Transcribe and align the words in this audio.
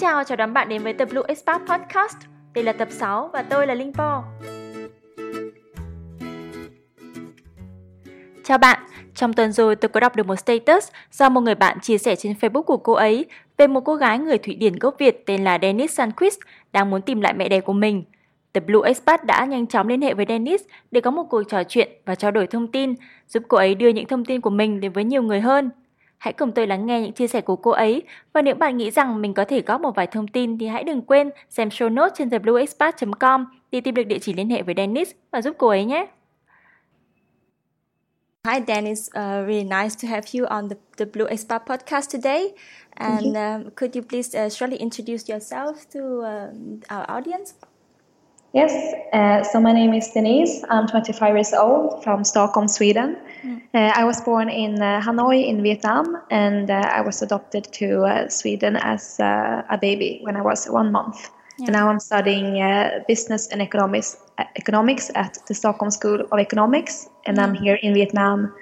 chào, 0.00 0.24
chào 0.24 0.36
đón 0.36 0.52
bạn 0.52 0.68
đến 0.68 0.82
với 0.82 0.92
tập 0.92 1.08
Blue 1.10 1.22
Expat 1.28 1.60
Podcast. 1.68 2.16
Đây 2.54 2.64
là 2.64 2.72
tập 2.72 2.88
6 2.90 3.30
và 3.32 3.42
tôi 3.42 3.66
là 3.66 3.74
Linh 3.74 3.92
Po. 3.92 4.24
Chào 8.44 8.58
bạn, 8.58 8.82
trong 9.14 9.32
tuần 9.32 9.52
rồi 9.52 9.76
tôi 9.76 9.88
có 9.88 10.00
đọc 10.00 10.16
được 10.16 10.26
một 10.26 10.36
status 10.36 10.88
do 11.12 11.28
một 11.28 11.40
người 11.40 11.54
bạn 11.54 11.80
chia 11.80 11.98
sẻ 11.98 12.16
trên 12.16 12.32
Facebook 12.40 12.62
của 12.62 12.76
cô 12.76 12.92
ấy 12.92 13.26
về 13.56 13.66
một 13.66 13.80
cô 13.80 13.94
gái 13.94 14.18
người 14.18 14.38
Thụy 14.38 14.54
Điển 14.54 14.78
gốc 14.78 14.94
Việt 14.98 15.26
tên 15.26 15.44
là 15.44 15.58
Dennis 15.62 15.94
Sanquist 15.94 16.38
đang 16.72 16.90
muốn 16.90 17.02
tìm 17.02 17.20
lại 17.20 17.34
mẹ 17.34 17.48
đẻ 17.48 17.60
của 17.60 17.72
mình. 17.72 18.04
The 18.52 18.60
Blue 18.60 18.88
Expat 18.88 19.24
đã 19.24 19.44
nhanh 19.44 19.66
chóng 19.66 19.88
liên 19.88 20.02
hệ 20.02 20.14
với 20.14 20.26
Dennis 20.28 20.62
để 20.90 21.00
có 21.00 21.10
một 21.10 21.24
cuộc 21.30 21.42
trò 21.48 21.64
chuyện 21.64 21.88
và 22.04 22.14
trao 22.14 22.30
đổi 22.30 22.46
thông 22.46 22.66
tin, 22.66 22.94
giúp 23.28 23.42
cô 23.48 23.56
ấy 23.56 23.74
đưa 23.74 23.88
những 23.88 24.06
thông 24.06 24.24
tin 24.24 24.40
của 24.40 24.50
mình 24.50 24.80
đến 24.80 24.92
với 24.92 25.04
nhiều 25.04 25.22
người 25.22 25.40
hơn. 25.40 25.70
Hãy 26.20 26.32
cùng 26.32 26.52
tôi 26.52 26.66
lắng 26.66 26.86
nghe 26.86 27.00
những 27.00 27.12
chia 27.12 27.28
sẻ 27.28 27.40
của 27.40 27.56
cô 27.56 27.70
ấy 27.70 28.02
và 28.32 28.42
nếu 28.42 28.54
bạn 28.54 28.76
nghĩ 28.76 28.90
rằng 28.90 29.22
mình 29.22 29.34
có 29.34 29.44
thể 29.44 29.62
góp 29.62 29.80
một 29.80 29.96
vài 29.96 30.06
thông 30.06 30.28
tin 30.28 30.58
thì 30.58 30.66
hãy 30.66 30.84
đừng 30.84 31.02
quên 31.02 31.30
xem 31.50 31.68
show 31.68 31.94
notes 31.94 32.18
trên 32.18 32.30
theblueexpat.com 32.30 33.44
để 33.70 33.80
tìm 33.80 33.94
được 33.94 34.02
địa 34.02 34.18
chỉ 34.18 34.34
liên 34.34 34.50
hệ 34.50 34.62
với 34.62 34.74
Dennis 34.78 35.10
và 35.30 35.42
giúp 35.42 35.56
cô 35.58 35.68
ấy 35.68 35.84
nhé. 35.84 36.06
Hi 38.44 38.60
Dennis, 38.66 39.08
uh, 39.08 39.46
really 39.46 39.64
nice 39.64 39.94
to 40.02 40.08
have 40.08 40.26
you 40.34 40.46
on 40.46 40.68
the, 40.68 40.76
the 40.96 41.04
Blue 41.04 41.30
Expat 41.30 41.58
podcast 41.66 42.10
today. 42.12 42.52
And 42.94 43.36
um, 43.36 43.70
could 43.76 43.96
you 43.96 44.02
please 44.08 44.46
uh, 44.46 44.52
shortly 44.52 44.78
introduce 44.78 45.28
yourself 45.28 45.74
to 45.92 46.00
uh, 46.00 46.96
our 46.96 47.04
audience? 47.08 47.54
Yes, 48.52 48.94
uh, 49.12 49.44
so 49.44 49.60
my 49.60 49.72
name 49.72 49.94
is 49.94 50.08
Denise. 50.08 50.64
I'm 50.68 50.88
25 50.88 51.34
years 51.34 51.52
old 51.52 52.02
from 52.02 52.24
Stockholm, 52.24 52.66
Sweden. 52.66 53.16
Mm. 53.42 53.62
Uh, 53.72 53.92
I 53.94 54.04
was 54.04 54.20
born 54.22 54.48
in 54.48 54.82
uh, 54.82 55.00
Hanoi 55.00 55.46
in 55.46 55.62
Vietnam 55.62 56.20
and 56.30 56.68
uh, 56.68 56.82
I 56.92 57.00
was 57.02 57.22
adopted 57.22 57.64
to 57.74 58.02
uh, 58.02 58.28
Sweden 58.28 58.76
as 58.76 59.20
uh, 59.20 59.62
a 59.70 59.78
baby 59.78 60.18
when 60.22 60.36
I 60.36 60.42
was 60.42 60.66
one 60.66 60.90
month. 60.90 61.30
Yeah. 61.58 61.66
And 61.66 61.72
now 61.74 61.88
I'm 61.88 62.00
studying 62.00 62.58
business 63.06 63.46
and 63.48 63.62
economics, 63.62 64.16
economics 64.56 65.12
at 65.14 65.38
the 65.46 65.54
Stockholm 65.54 65.92
School 65.92 66.20
of 66.20 66.38
Economics. 66.38 67.08
And 67.26 67.38
mm. 67.38 67.42
I'm 67.42 67.54
here 67.54 67.78
in 67.82 67.94
Vietnam 67.94 68.52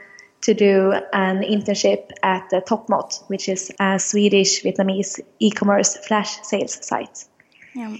to 0.42 0.52
do 0.52 0.92
an 1.14 1.40
internship 1.42 2.10
at 2.22 2.52
uh, 2.52 2.60
Topmot, 2.60 3.24
which 3.28 3.48
is 3.48 3.72
a 3.80 3.98
Swedish 3.98 4.62
Vietnamese 4.62 5.20
e 5.38 5.50
commerce 5.50 5.96
flash 5.96 6.42
sales 6.42 6.78
site. 6.86 7.24
Yeah. 7.74 7.96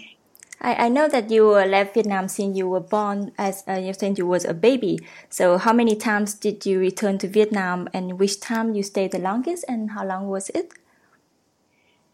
I, 0.60 0.86
I 0.86 0.88
know 0.88 1.08
that 1.08 1.30
you 1.30 1.50
left 1.50 1.94
Vietnam 1.94 2.28
since 2.28 2.56
you 2.56 2.68
were 2.68 2.80
born, 2.80 3.32
as 3.38 3.62
uh, 3.68 3.74
you 3.74 3.92
said 3.94 4.18
you 4.18 4.26
was 4.26 4.44
a 4.44 4.54
baby. 4.54 4.98
So 5.28 5.58
how 5.58 5.72
many 5.72 5.94
times 5.94 6.34
did 6.34 6.66
you 6.66 6.78
return 6.78 7.18
to 7.18 7.28
Vietnam, 7.28 7.88
and 7.92 8.18
which 8.18 8.40
time 8.40 8.74
you 8.74 8.82
stayed 8.82 9.12
the 9.12 9.18
longest, 9.18 9.64
and 9.68 9.92
how 9.92 10.04
long 10.04 10.28
was 10.28 10.50
it? 10.50 10.72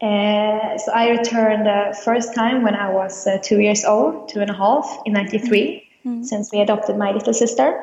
Uh, 0.01 0.77
so 0.77 0.91
I 0.91 1.09
returned 1.09 1.65
the 1.65 1.89
uh, 1.89 1.93
first 1.93 2.35
time 2.35 2.63
when 2.63 2.75
I 2.75 2.91
was 2.91 3.25
uh, 3.25 3.37
two 3.41 3.59
years 3.59 3.85
old, 3.85 4.29
two 4.29 4.41
and 4.41 4.51
a 4.51 4.53
half, 4.53 4.99
in 5.05 5.13
'93, 5.13 5.87
mm-hmm. 6.05 6.23
since 6.23 6.51
we 6.51 6.59
adopted 6.59 6.97
my 6.97 7.11
little 7.11 7.33
sister, 7.33 7.79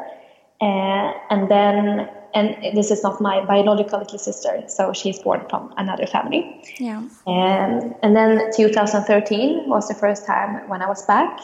uh, 0.60 1.12
and 1.30 1.50
then 1.50 2.08
and 2.34 2.76
this 2.76 2.90
is 2.90 3.02
not 3.02 3.20
my 3.20 3.44
biological 3.44 3.98
little 3.98 4.18
sister, 4.18 4.64
so 4.66 4.92
she's 4.92 5.18
born 5.18 5.46
from 5.48 5.72
another 5.76 6.06
family. 6.06 6.60
Yeah. 6.78 7.02
And 7.26 7.94
and 8.02 8.16
then 8.16 8.50
2013 8.56 9.68
was 9.68 9.88
the 9.88 9.94
first 9.94 10.26
time 10.26 10.68
when 10.68 10.82
I 10.82 10.88
was 10.88 11.04
back, 11.06 11.38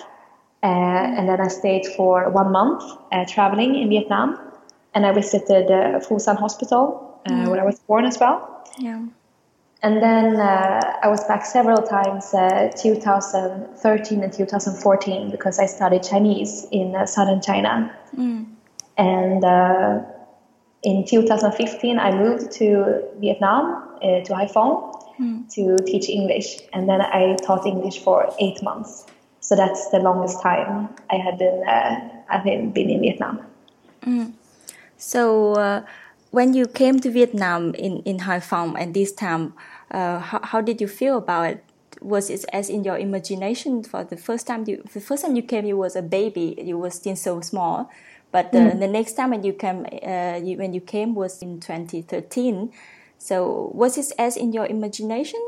uh, 0.63 0.67
and 0.67 1.29
then 1.29 1.41
I 1.41 1.49
stayed 1.49 1.87
for 1.97 2.31
one 2.31 2.53
month 2.53 2.83
uh, 3.13 3.25
traveling 3.27 3.75
in 3.75 3.89
Vietnam, 3.89 4.39
and 4.95 5.07
I 5.07 5.13
visited 5.13 5.71
uh, 5.71 6.01
Phu 6.01 6.21
San 6.21 6.37
Hospital 6.37 7.21
uh, 7.27 7.31
mm. 7.31 7.51
where 7.51 7.61
I 7.61 7.65
was 7.65 7.79
born 7.81 8.05
as 8.05 8.19
well. 8.19 8.65
Yeah. 8.79 9.05
And 9.83 10.03
then 10.03 10.37
uh, 10.37 10.99
I 11.03 11.09
was 11.09 11.25
back 11.25 11.45
several 11.47 11.83
times, 11.83 12.35
uh, 12.35 12.71
2013 12.77 14.25
and 14.25 14.33
2014, 14.33 15.31
because 15.31 15.61
I 15.61 15.67
studied 15.67 16.03
Chinese 16.03 16.67
in 16.73 16.97
uh, 16.97 17.07
southern 17.07 17.41
China. 17.41 17.97
Mm. 18.17 18.47
And 18.97 19.45
uh, 19.45 20.01
in 20.83 21.05
2015, 21.05 21.99
I 21.99 22.13
moved 22.13 22.53
to 22.53 23.03
Vietnam, 23.19 23.89
uh, 23.97 24.21
to 24.25 24.33
Haiphong, 24.33 24.95
mm. 25.19 25.49
to 25.55 25.77
teach 25.85 26.09
English. 26.09 26.61
And 26.73 26.89
then 26.89 27.01
I 27.01 27.37
taught 27.37 27.67
English 27.67 27.99
for 28.03 28.33
eight 28.39 28.63
months. 28.63 29.07
So 29.41 29.57
that's 29.57 29.91
the 29.91 29.99
longest 29.99 30.43
time 30.43 30.95
I 31.11 31.17
had 31.17 31.39
been, 31.39 31.65
uh, 31.67 32.23
I've 32.31 32.45
been, 32.45 32.73
in 32.77 33.01
Vietnam. 33.01 33.41
Mm. 34.03 34.33
So 34.97 35.55
uh, 35.55 35.85
when 36.31 36.55
you 36.55 36.67
came 36.67 37.01
to 37.01 37.11
Vietnam 37.11 37.75
in, 37.75 38.03
in 38.03 38.19
Haiphong 38.19 38.77
and 38.79 38.95
this 38.95 39.13
time, 39.13 39.55
uh, 39.91 40.19
how, 40.19 40.41
how 40.43 40.61
did 40.61 40.81
you 40.81 40.89
feel 40.89 41.19
about 41.19 41.51
it? 41.51 41.65
Was 42.01 42.31
it 42.31 42.45
as 42.53 42.69
in 42.71 42.85
your 42.85 42.97
imagination 42.97 43.83
for 43.83 44.05
the 44.05 44.17
first 44.17 44.47
time 44.47 44.65
you, 44.69 44.85
the 44.93 45.01
first 45.01 45.25
time 45.25 45.35
you 45.35 45.43
came, 45.43 45.65
you 45.65 45.77
was 45.77 45.97
a 45.97 46.03
baby, 46.03 46.55
you 46.63 46.79
were 46.79 46.91
still 46.91 47.17
so 47.17 47.41
small. 47.41 47.91
But 48.31 48.53
the, 48.53 48.59
mm. 48.59 48.79
the 48.79 48.89
next 48.89 49.15
time 49.15 49.31
when 49.31 49.43
you 49.43 49.53
came, 49.55 49.87
uh, 49.87 50.39
you, 50.43 50.59
when 50.59 50.75
you 50.75 50.81
came 50.81 51.15
was 51.15 51.41
in 51.43 51.61
2013. 51.61 52.73
So 53.19 53.71
was 53.75 53.97
it 53.97 54.13
as 54.19 54.37
in 54.37 54.53
your 54.53 54.67
imagination? 54.67 55.41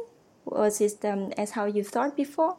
Was 0.44 0.80
it 0.80 1.04
um, 1.04 1.32
as 1.36 1.50
how 1.50 1.66
you 1.66 1.84
thought 1.84 2.16
before? 2.16 2.56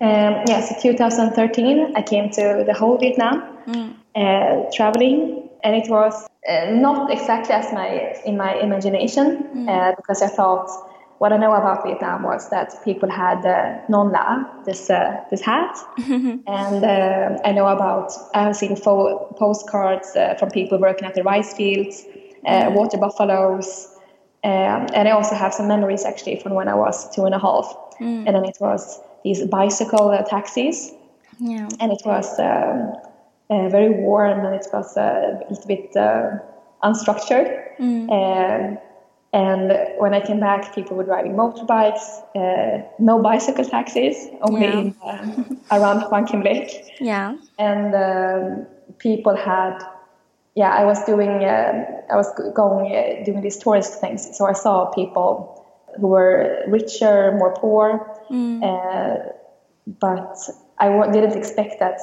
Um, 0.00 0.42
yes, 0.46 0.82
2013, 0.82 1.94
I 1.96 2.02
came 2.02 2.30
to 2.30 2.64
the 2.66 2.74
whole 2.74 2.98
Vietnam, 2.98 3.42
mm. 3.66 3.94
uh, 4.14 4.70
traveling, 4.74 5.48
and 5.64 5.74
it 5.74 5.88
was 5.88 6.28
uh, 6.48 6.70
not 6.70 7.10
exactly 7.10 7.54
as 7.54 7.72
my 7.72 8.14
in 8.26 8.36
my 8.36 8.54
imagination 8.56 9.48
mm. 9.54 9.68
uh, 9.68 9.94
because 9.96 10.20
I 10.20 10.28
thought 10.28 10.68
what 11.18 11.32
I 11.32 11.38
know 11.38 11.54
about 11.54 11.84
Vietnam 11.84 12.22
was 12.22 12.50
that 12.50 12.74
people 12.84 13.10
had 13.10 13.44
uh, 13.46 13.80
non 13.88 14.12
la, 14.12 14.44
this 14.64 14.90
uh, 14.90 15.24
this 15.30 15.40
hat, 15.40 15.78
and 16.08 16.84
uh, 16.84 17.38
I 17.44 17.52
know 17.52 17.66
about 17.68 18.12
I 18.34 18.42
have 18.42 18.56
seen 18.56 18.76
fo- 18.76 19.34
postcards 19.38 20.14
uh, 20.14 20.34
from 20.38 20.50
people 20.50 20.78
working 20.78 21.06
at 21.06 21.14
the 21.14 21.22
rice 21.22 21.54
fields, 21.54 22.04
uh, 22.46 22.50
mm. 22.50 22.74
water 22.74 22.98
buffaloes, 22.98 23.88
um, 24.44 24.86
and 24.94 25.08
I 25.08 25.12
also 25.12 25.34
have 25.34 25.54
some 25.54 25.68
memories 25.68 26.04
actually 26.04 26.38
from 26.40 26.52
when 26.52 26.68
I 26.68 26.74
was 26.74 27.10
two 27.14 27.24
and 27.24 27.34
a 27.34 27.38
half, 27.38 27.74
mm. 27.98 28.26
and 28.26 28.36
then 28.36 28.44
it 28.44 28.58
was 28.60 29.00
these 29.24 29.42
bicycle 29.46 30.10
uh, 30.10 30.22
taxis, 30.22 30.92
yeah. 31.38 31.68
and 31.80 31.92
it 31.92 32.02
was 32.04 32.38
um, 32.38 32.92
very 33.70 33.90
warm 33.90 34.44
and 34.44 34.54
it 34.54 34.66
was 34.70 34.96
a 34.98 35.40
little 35.48 35.66
bit 35.66 35.94
unstructured. 36.82 37.78
Mm. 37.78 38.80
And 39.36 39.66
when 39.98 40.14
I 40.14 40.20
came 40.28 40.40
back, 40.40 40.74
people 40.74 40.96
were 40.96 41.04
driving 41.04 41.34
motorbikes, 41.42 42.04
uh, 42.34 42.82
no 42.98 43.20
bicycle 43.20 43.66
taxis, 43.66 44.16
only 44.40 44.62
yeah. 44.62 44.80
in, 44.80 44.96
uh, 45.04 45.76
around 45.76 46.00
Hoan 46.08 46.24
Kiem 46.24 46.42
Lake. 46.42 46.72
Yeah. 47.00 47.36
And 47.58 47.94
um, 47.94 48.66
people 48.96 49.36
had, 49.36 49.76
yeah, 50.54 50.72
I 50.80 50.86
was 50.86 51.04
doing, 51.04 51.44
uh, 51.44 51.84
I 52.10 52.16
was 52.16 52.28
going, 52.54 52.86
uh, 52.96 53.24
doing 53.26 53.42
these 53.42 53.58
tourist 53.58 54.00
things. 54.00 54.20
So 54.38 54.46
I 54.46 54.54
saw 54.54 54.86
people 55.00 55.62
who 56.00 56.08
were 56.08 56.64
richer, 56.68 57.32
more 57.36 57.52
poor. 57.52 57.86
Mm. 58.30 58.62
Uh, 58.62 59.32
but 60.00 60.34
I 60.78 60.88
w- 60.88 61.12
didn't 61.12 61.36
expect 61.36 61.78
that 61.80 62.00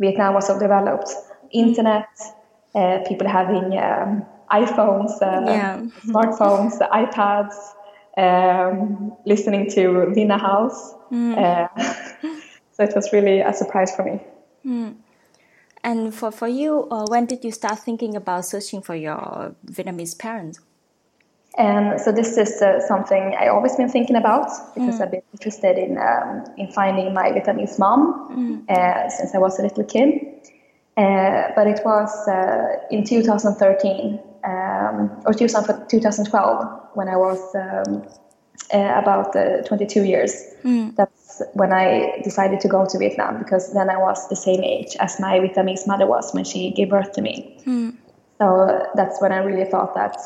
Vietnam 0.00 0.32
was 0.32 0.46
so 0.46 0.58
developed. 0.58 1.10
Internet, 1.50 2.08
uh, 2.74 3.00
people 3.06 3.28
having, 3.28 3.78
um, 3.78 4.24
iPhones, 4.50 5.10
uh, 5.22 5.50
yeah. 5.50 5.82
smartphones, 6.06 6.78
iPads, 6.90 7.54
um, 8.16 9.16
listening 9.26 9.70
to 9.70 10.10
Vina 10.14 10.38
House. 10.38 10.94
Mm. 11.12 11.36
Uh, 11.36 11.68
so 12.72 12.82
it 12.82 12.92
was 12.94 13.12
really 13.12 13.40
a 13.40 13.52
surprise 13.52 13.94
for 13.94 14.04
me. 14.04 14.20
Mm. 14.66 14.96
And 15.82 16.14
for, 16.14 16.30
for 16.30 16.48
you, 16.48 16.88
uh, 16.90 17.04
when 17.08 17.26
did 17.26 17.44
you 17.44 17.52
start 17.52 17.78
thinking 17.78 18.16
about 18.16 18.46
searching 18.46 18.80
for 18.80 18.94
your 18.94 19.54
Vietnamese 19.66 20.18
parents? 20.18 20.60
And 21.56 22.00
so 22.00 22.10
this 22.10 22.36
is 22.36 22.60
uh, 22.62 22.80
something 22.80 23.36
I 23.38 23.46
always 23.48 23.76
been 23.76 23.88
thinking 23.88 24.16
about 24.16 24.50
because 24.74 24.98
mm. 24.98 25.02
I've 25.02 25.10
been 25.12 25.22
interested 25.32 25.78
in 25.78 25.98
um, 25.98 26.44
in 26.58 26.72
finding 26.72 27.14
my 27.14 27.30
Vietnamese 27.30 27.78
mom 27.78 28.64
mm. 28.68 28.70
uh, 28.70 29.08
since 29.08 29.34
I 29.34 29.38
was 29.38 29.58
a 29.60 29.62
little 29.62 29.84
kid. 29.84 30.20
Uh, 30.96 31.50
but 31.54 31.66
it 31.66 31.80
was 31.84 32.10
uh, 32.28 32.86
in 32.90 33.04
2013 33.04 34.20
um, 34.44 35.10
or 35.26 35.32
2012 35.32 36.80
when 36.94 37.08
I 37.08 37.16
was 37.16 37.54
um, 37.54 38.06
uh, 38.72 39.00
about 39.02 39.34
uh, 39.34 39.62
22 39.62 40.04
years. 40.04 40.44
Mm. 40.62 40.94
That's 40.96 41.42
when 41.54 41.72
I 41.72 42.20
decided 42.22 42.60
to 42.60 42.68
go 42.68 42.86
to 42.86 42.98
Vietnam 42.98 43.38
because 43.38 43.72
then 43.72 43.90
I 43.90 43.96
was 43.96 44.28
the 44.28 44.36
same 44.36 44.62
age 44.62 44.96
as 45.00 45.18
my 45.18 45.38
Vietnamese 45.40 45.86
mother 45.86 46.06
was 46.06 46.32
when 46.32 46.44
she 46.44 46.70
gave 46.70 46.90
birth 46.90 47.12
to 47.12 47.22
me. 47.22 47.58
Mm. 47.66 47.96
So 48.38 48.86
that's 48.94 49.20
when 49.20 49.32
I 49.32 49.38
really 49.38 49.68
thought 49.68 49.94
that 49.94 50.16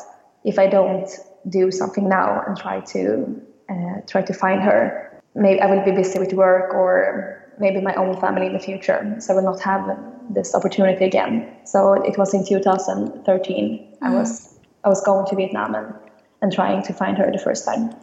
if 0.43 0.59
I 0.59 0.67
don't 0.67 1.09
do 1.47 1.71
something 1.71 2.09
now 2.09 2.41
and 2.45 2.57
try 2.57 2.81
to 2.81 3.41
uh, 3.69 4.01
try 4.07 4.21
to 4.21 4.33
find 4.33 4.61
her, 4.61 5.21
maybe 5.35 5.61
I 5.61 5.67
will 5.67 5.83
be 5.83 5.91
busy 5.91 6.19
with 6.19 6.33
work 6.33 6.73
or 6.73 7.53
maybe 7.59 7.81
my 7.81 7.93
own 7.95 8.19
family 8.19 8.47
in 8.47 8.53
the 8.53 8.59
future. 8.59 9.15
So 9.19 9.33
I 9.33 9.35
will 9.35 9.43
not 9.43 9.61
have 9.61 9.85
this 10.29 10.55
opportunity 10.55 11.05
again. 11.05 11.51
So 11.65 11.93
it 11.93 12.17
was 12.17 12.33
in 12.33 12.45
2013. 12.45 13.97
Mm. 14.01 14.07
I 14.07 14.13
was 14.13 14.59
I 14.83 14.89
was 14.89 15.01
going 15.01 15.25
to 15.27 15.35
Vietnam 15.35 15.75
and, 15.75 15.93
and 16.41 16.51
trying 16.51 16.83
to 16.83 16.93
find 16.93 17.17
her 17.17 17.31
the 17.31 17.39
first 17.39 17.65
time. 17.65 17.93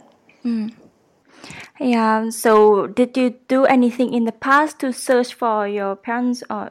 Mm. 0.45 0.73
Yeah. 1.81 2.31
So, 2.31 2.87
did 2.87 3.17
you 3.17 3.31
do 3.49 3.65
anything 3.65 4.13
in 4.15 4.25
the 4.25 4.33
past 4.33 4.79
to 4.81 4.93
search 4.93 5.35
for 5.35 5.69
your 5.69 5.97
parents 5.97 6.43
or 6.51 6.69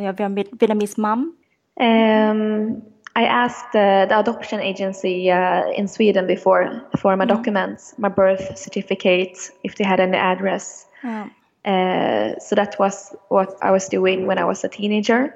your 0.00 0.12
Vietnamese 0.12 0.96
mom? 0.96 1.34
Um, 1.80 2.82
I 3.16 3.24
asked 3.24 3.74
uh, 3.74 4.06
the 4.06 4.18
adoption 4.18 4.60
agency 4.60 5.30
uh, 5.30 5.68
in 5.70 5.88
Sweden 5.88 6.26
before 6.26 6.82
for 6.98 7.16
my 7.16 7.24
mm. 7.24 7.28
documents, 7.28 7.94
my 7.98 8.08
birth 8.08 8.56
certificate, 8.56 9.38
if 9.62 9.76
they 9.76 9.84
had 9.84 10.00
any 10.00 10.16
address. 10.16 10.86
Yeah. 11.02 11.28
Uh, 11.64 12.38
so 12.38 12.54
that 12.54 12.76
was 12.78 13.14
what 13.28 13.56
I 13.62 13.70
was 13.70 13.88
doing 13.88 14.26
when 14.26 14.38
I 14.38 14.44
was 14.44 14.64
a 14.64 14.68
teenager. 14.68 15.34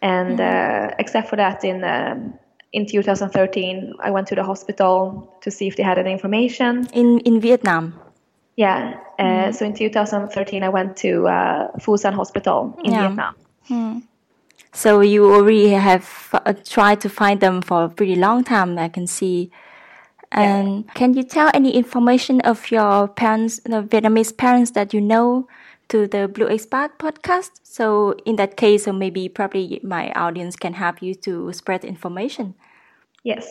And 0.00 0.38
mm. 0.38 0.94
except 0.98 1.28
for 1.28 1.36
that, 1.36 1.64
in 1.64 1.84
um, 1.84 2.34
in 2.72 2.86
2013, 2.86 3.94
I 4.00 4.10
went 4.10 4.26
to 4.28 4.34
the 4.34 4.42
hospital 4.42 5.32
to 5.42 5.50
see 5.50 5.68
if 5.68 5.76
they 5.76 5.82
had 5.82 5.98
any 5.98 6.12
information. 6.12 6.88
In 6.92 7.20
in 7.20 7.40
Vietnam. 7.40 7.94
Yeah. 8.56 8.98
Uh, 9.18 9.22
mm. 9.22 9.54
So 9.54 9.64
in 9.64 9.74
2013, 9.74 10.62
I 10.62 10.68
went 10.68 10.96
to 10.98 11.28
uh, 11.28 11.72
Phu 11.78 11.98
San 11.98 12.12
Hospital 12.12 12.76
in 12.84 12.92
yeah. 12.92 13.00
Vietnam. 13.06 13.34
Mm. 13.70 14.02
So 14.72 15.00
you 15.00 15.32
already 15.32 15.68
have 15.68 16.08
uh, 16.32 16.54
tried 16.64 17.00
to 17.02 17.08
find 17.08 17.40
them 17.40 17.60
for 17.62 17.84
a 17.84 17.88
pretty 17.88 18.16
long 18.16 18.44
time. 18.44 18.78
I 18.78 18.88
can 18.88 19.06
see. 19.06 19.50
And 20.32 20.84
yeah. 20.84 20.92
can 20.94 21.14
you 21.14 21.22
tell 21.22 21.50
any 21.54 21.74
information 21.74 22.40
of 22.40 22.70
your 22.70 23.08
parents, 23.08 23.60
the 23.64 23.82
Vietnamese 23.82 24.36
parents 24.36 24.72
that 24.72 24.92
you 24.94 25.00
know, 25.00 25.46
to 25.88 26.06
the 26.06 26.28
Blue 26.28 26.48
Expat 26.48 26.98
podcast? 26.98 27.50
So 27.62 28.14
in 28.24 28.36
that 28.36 28.56
case, 28.56 28.88
or 28.88 28.92
maybe 28.92 29.28
probably 29.28 29.80
my 29.82 30.10
audience 30.12 30.56
can 30.56 30.74
help 30.74 31.02
you 31.02 31.14
to 31.16 31.52
spread 31.52 31.84
information. 31.84 32.54
Yes, 33.24 33.46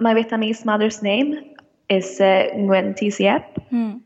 my 0.00 0.14
Vietnamese 0.14 0.64
mother's 0.64 1.02
name 1.02 1.54
is 1.88 2.20
uh, 2.20 2.48
Nguyen 2.54 2.96
Thi 2.96 3.08
Siep, 3.08 3.44
hmm. 3.70 3.96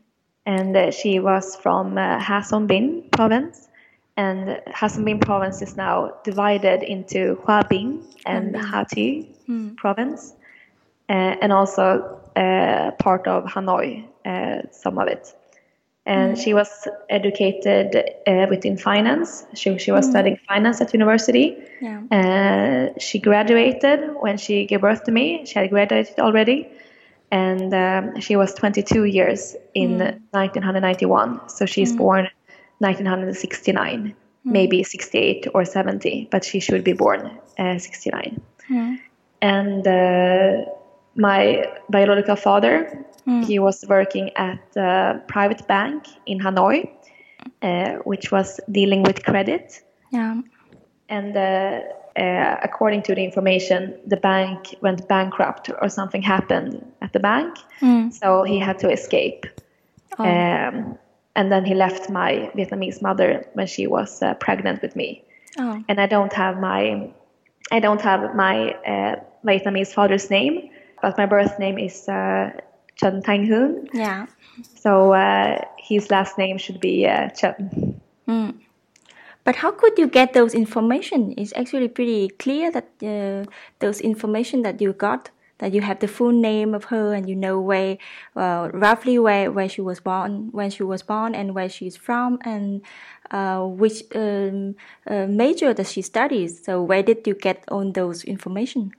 and 0.45 0.75
uh, 0.75 0.91
she 0.91 1.19
was 1.19 1.55
from 1.55 1.97
uh, 1.97 2.19
Ha 2.19 2.41
Son 2.41 2.67
Binh 2.67 3.11
province 3.11 3.67
and 4.17 4.61
Ha 4.73 4.87
Son 4.87 5.05
Binh 5.05 5.19
province 5.19 5.61
is 5.61 5.75
now 5.75 6.11
divided 6.23 6.83
into 6.83 7.35
Hoa 7.43 7.63
Binh 7.69 8.03
and 8.25 8.55
Ha 8.55 8.83
Tay 8.83 9.23
hmm. 9.45 9.75
province, 9.75 10.33
and 11.09 11.51
also 11.51 12.19
uh, 12.35 12.91
part 12.99 13.27
of 13.27 13.45
Hanoi, 13.45 14.07
uh, 14.25 14.61
some 14.71 14.97
of 14.97 15.07
it. 15.07 15.33
And 16.05 16.35
mm. 16.35 16.43
she 16.43 16.53
was 16.53 16.87
educated 17.09 17.95
uh, 18.27 18.47
within 18.49 18.75
finance. 18.77 19.45
She, 19.53 19.77
she 19.77 19.91
was 19.91 20.05
mm. 20.07 20.09
studying 20.09 20.39
finance 20.47 20.81
at 20.81 20.93
university. 20.93 21.57
Yeah. 21.79 22.89
She 22.99 23.19
graduated 23.19 24.15
when 24.19 24.37
she 24.37 24.65
gave 24.65 24.81
birth 24.81 25.05
to 25.05 25.11
me. 25.11 25.45
She 25.45 25.59
had 25.59 25.69
graduated 25.69 26.19
already. 26.19 26.67
And 27.31 27.73
um, 27.73 28.19
she 28.19 28.35
was 28.35 28.53
22 28.53 29.05
years 29.05 29.55
in 29.73 29.97
mm. 29.97 30.19
1991. 30.31 31.49
So 31.49 31.65
she's 31.65 31.93
mm. 31.93 31.97
born 31.97 32.27
1969, 32.79 34.13
mm. 34.13 34.13
maybe 34.43 34.83
68 34.83 35.47
or 35.53 35.65
70, 35.65 36.27
but 36.31 36.43
she 36.43 36.59
should 36.59 36.83
be 36.83 36.93
born 36.93 37.31
uh, 37.57 37.79
69. 37.79 38.41
Mm. 38.69 38.99
And 39.41 39.87
uh, 39.87 40.65
my 41.15 41.65
biological 41.89 42.35
father, 42.35 43.05
mm. 43.27 43.45
he 43.45 43.59
was 43.59 43.83
working 43.87 44.31
at 44.35 44.59
a 44.75 45.21
private 45.27 45.67
bank 45.67 46.07
in 46.25 46.39
Hanoi, 46.39 46.89
uh, 47.61 47.93
which 48.03 48.31
was 48.31 48.59
dealing 48.71 49.03
with 49.03 49.23
credit. 49.23 49.81
Yeah. 50.11 50.41
And 51.09 51.37
uh, 51.37 51.81
uh, 52.15 52.57
according 52.63 53.03
to 53.03 53.15
the 53.15 53.23
information, 53.23 53.95
the 54.07 54.17
bank 54.17 54.75
went 54.81 55.07
bankrupt 55.07 55.69
or 55.81 55.89
something 55.89 56.21
happened 56.21 56.85
at 57.01 57.13
the 57.13 57.19
bank, 57.19 57.57
mm. 57.81 58.13
so 58.13 58.43
he 58.43 58.59
had 58.59 58.79
to 58.79 58.91
escape. 58.91 59.45
Oh. 60.19 60.23
Um, 60.23 60.97
and 61.35 61.51
then 61.51 61.65
he 61.65 61.73
left 61.73 62.09
my 62.09 62.51
Vietnamese 62.55 63.01
mother 63.01 63.47
when 63.53 63.65
she 63.65 63.87
was 63.87 64.21
uh, 64.21 64.35
pregnant 64.35 64.81
with 64.81 64.95
me. 64.95 65.23
Oh. 65.57 65.83
And 65.87 65.99
I 65.99 66.05
don't 66.05 66.33
have 66.33 66.59
my 66.59 67.09
I 67.71 67.79
don't 67.79 68.01
have 68.01 68.35
my 68.35 68.73
uh, 68.85 69.15
Vietnamese 69.45 69.93
father's 69.93 70.29
name, 70.29 70.69
but 71.03 71.17
my 71.17 71.25
birth 71.25 71.59
name 71.59 71.77
is 71.77 72.07
uh, 72.07 72.49
Chen 72.95 73.21
Thanh 73.21 73.45
Hoon. 73.45 73.89
Yeah. 73.93 74.25
So 74.73 75.11
uh, 75.11 75.59
his 75.77 76.09
last 76.09 76.37
name 76.37 76.57
should 76.57 76.79
be 76.79 77.05
uh, 77.05 77.27
Chen. 77.31 77.99
Mm. 78.25 78.55
But 79.43 79.57
how 79.57 79.71
could 79.71 79.99
you 79.99 80.07
get 80.07 80.31
those 80.31 80.55
information? 80.55 81.33
It's 81.37 81.51
actually 81.57 81.89
pretty 81.89 82.29
clear 82.29 82.71
that 82.71 82.87
uh, 83.03 83.51
those 83.79 83.99
information 83.99 84.61
that 84.61 84.79
you 84.79 84.93
got 84.93 85.29
that 85.59 85.73
you 85.73 85.81
have 85.81 85.99
the 85.99 86.07
full 86.07 86.31
name 86.31 86.73
of 86.73 86.85
her 86.85 87.13
and 87.13 87.29
you 87.29 87.35
know 87.35 87.59
where 87.59 87.97
uh, 88.35 88.69
roughly 88.73 89.19
where, 89.19 89.51
where 89.51 89.69
she 89.69 89.81
was 89.81 89.99
born 89.99 90.49
when 90.51 90.69
she 90.69 90.83
was 90.83 91.03
born 91.03 91.35
and 91.35 91.53
where 91.53 91.69
she's 91.69 91.95
from 91.95 92.39
and 92.43 92.81
uh, 93.31 93.61
which 93.61 94.03
um, 94.15 94.75
uh, 95.07 95.27
major 95.27 95.73
that 95.73 95.87
she 95.87 96.01
studies 96.01 96.63
so 96.65 96.81
where 96.81 97.03
did 97.03 97.27
you 97.27 97.35
get 97.35 97.63
all 97.69 97.89
those 97.91 98.23
information 98.23 98.91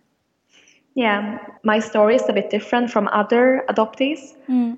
yeah 0.95 1.39
my 1.65 1.79
story 1.81 2.15
is 2.15 2.29
a 2.29 2.33
bit 2.33 2.51
different 2.51 2.91
from 2.91 3.09
other 3.09 3.65
adoptees 3.69 4.35
mm. 4.49 4.77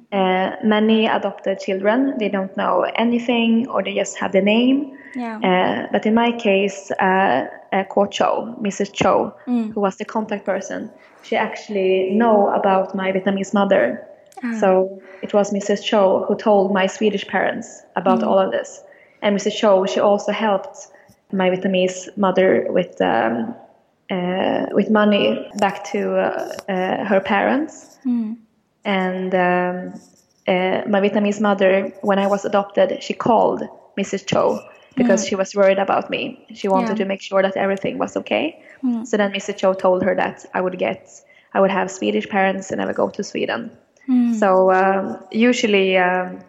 many 0.65 1.07
adopted 1.07 1.59
children 1.61 2.15
they 2.19 2.29
don't 2.29 2.57
know 2.57 2.83
anything 2.97 3.69
or 3.69 3.83
they 3.83 3.95
just 3.95 4.17
have 4.19 4.33
the 4.33 4.41
name 4.41 4.97
yeah. 5.17 5.39
Uh, 5.39 5.89
but 5.93 6.05
in 6.05 6.15
my 6.15 6.31
case 6.31 6.91
uh, 7.01 7.47
uh, 7.73 8.07
Cho, 8.11 8.55
Mrs. 8.61 8.93
Cho, 8.93 9.35
mm. 9.47 9.73
who 9.73 9.81
was 9.81 9.97
the 9.97 10.05
contact 10.05 10.45
person, 10.45 10.91
she 11.23 11.37
actually 11.37 12.11
know 12.11 12.49
about 12.49 12.95
my 12.95 13.13
Vietnamese 13.13 13.55
mother. 13.55 14.07
Ah. 14.45 14.59
So 14.61 15.01
it 15.23 15.33
was 15.33 15.53
Mrs. 15.53 15.83
Cho 15.83 16.25
who 16.29 16.37
told 16.37 16.73
my 16.73 16.87
Swedish 16.87 17.27
parents 17.27 17.83
about 17.97 18.21
mm. 18.21 18.27
all 18.27 18.39
of 18.39 18.51
this. 18.53 18.83
And 19.23 19.35
Mrs. 19.37 19.57
Cho, 19.57 19.87
she 19.87 20.01
also 20.01 20.33
helped 20.33 20.89
my 21.33 21.49
Vietnamese 21.49 22.15
mother 22.19 22.67
with 22.69 23.01
um, 23.01 23.55
uh, 24.11 24.67
with 24.73 24.91
money 24.91 25.51
back 25.59 25.85
to 25.93 26.17
uh, 26.17 26.53
uh, 26.69 27.05
her 27.05 27.21
parents. 27.21 27.99
Mm. 28.05 28.37
And 28.85 29.35
um, 29.35 30.01
uh, 30.47 30.83
my 30.89 31.01
Vietnamese 31.01 31.41
mother, 31.41 31.93
when 32.03 32.19
I 32.19 32.27
was 32.27 32.45
adopted, 32.45 33.03
she 33.03 33.15
called 33.15 33.63
Mrs. 33.99 34.27
Cho 34.27 34.61
because 34.95 35.25
mm. 35.25 35.29
she 35.29 35.35
was 35.35 35.55
worried 35.55 35.79
about 35.79 36.09
me. 36.09 36.47
She 36.55 36.69
wanted 36.69 36.91
yeah. 36.91 37.05
to 37.05 37.05
make 37.05 37.21
sure 37.21 37.43
that 37.43 37.57
everything 37.57 37.99
was 37.99 38.17
okay. 38.17 38.63
Mm. 38.83 39.07
So 39.07 39.17
then 39.17 39.33
Mrs. 39.33 39.57
Cho 39.57 39.75
told 39.75 40.03
her 40.03 40.15
that 40.15 40.47
I 40.55 40.61
would 40.61 40.79
get, 40.79 41.11
I 41.53 41.61
would 41.61 41.71
have 41.71 41.91
Swedish 41.91 42.29
parents 42.29 42.71
and 42.71 42.81
I 42.81 42.87
would 42.87 42.97
go 42.97 43.11
to 43.11 43.23
Sweden. 43.23 43.77
Mm. 44.09 44.35
So 44.39 44.73
um, 44.73 45.25
usually 45.33 45.97
um, 45.97 46.41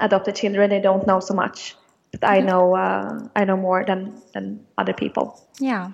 adopted 0.00 0.34
children 0.36 0.70
they 0.70 0.80
don't 0.80 1.06
know 1.06 1.20
so 1.20 1.34
much, 1.34 1.76
but 2.12 2.24
I 2.24 2.40
know 2.40 2.74
uh, 2.74 3.28
I 3.36 3.44
know 3.44 3.56
more 3.56 3.84
than 3.84 4.22
than 4.32 4.66
other 4.78 4.94
people. 4.94 5.40
Yeah. 5.60 5.90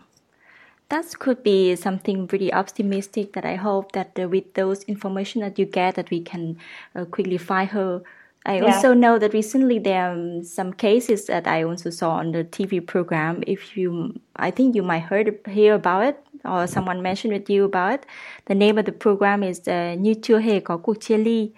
That 0.90 1.18
could 1.18 1.42
be 1.42 1.76
something 1.76 2.28
really 2.32 2.52
optimistic 2.52 3.32
that 3.32 3.44
I 3.44 3.54
hope 3.54 3.92
that 3.92 4.18
uh, 4.18 4.28
with 4.28 4.54
those 4.54 4.82
information 4.85 5.40
that 5.42 5.59
you 5.59 5.66
get 5.66 5.94
that 5.94 6.11
we 6.11 6.20
can 6.20 6.59
uh, 6.94 7.04
quickly 7.04 7.38
find 7.38 7.70
her 7.70 8.02
I 8.47 8.56
yeah. 8.56 8.75
also 8.75 8.94
know 8.94 9.18
that 9.18 9.35
recently 9.35 9.78
there 9.78 10.11
are 10.11 10.42
some 10.42 10.73
cases 10.73 11.26
that 11.26 11.47
I 11.47 11.62
also 11.62 11.90
saw 11.90 12.12
on 12.12 12.32
the 12.32 12.44
TV 12.44 12.85
program. 12.85 13.44
If 13.47 13.76
you, 13.76 14.18
I 14.37 14.50
think 14.50 14.75
you 14.75 14.82
might 14.82 15.00
heard 15.00 15.38
hear 15.47 15.75
about 15.75 16.04
it 16.04 16.25
or 16.44 16.66
someone 16.66 17.02
mentioned 17.02 17.35
with 17.35 17.50
you 17.50 17.64
about 17.64 17.92
it. 17.92 18.06
The 18.47 18.54
name 18.54 18.78
of 18.78 18.87
the 18.87 18.92
program 18.92 19.42
is 19.42 19.61
uh, 19.68 19.97
Như 19.99 20.14
chưa 20.23 20.38
hề 20.38 20.61
có 20.61 20.76
cuộc 20.76 21.00
chia 21.00 21.18
ly. 21.18 21.50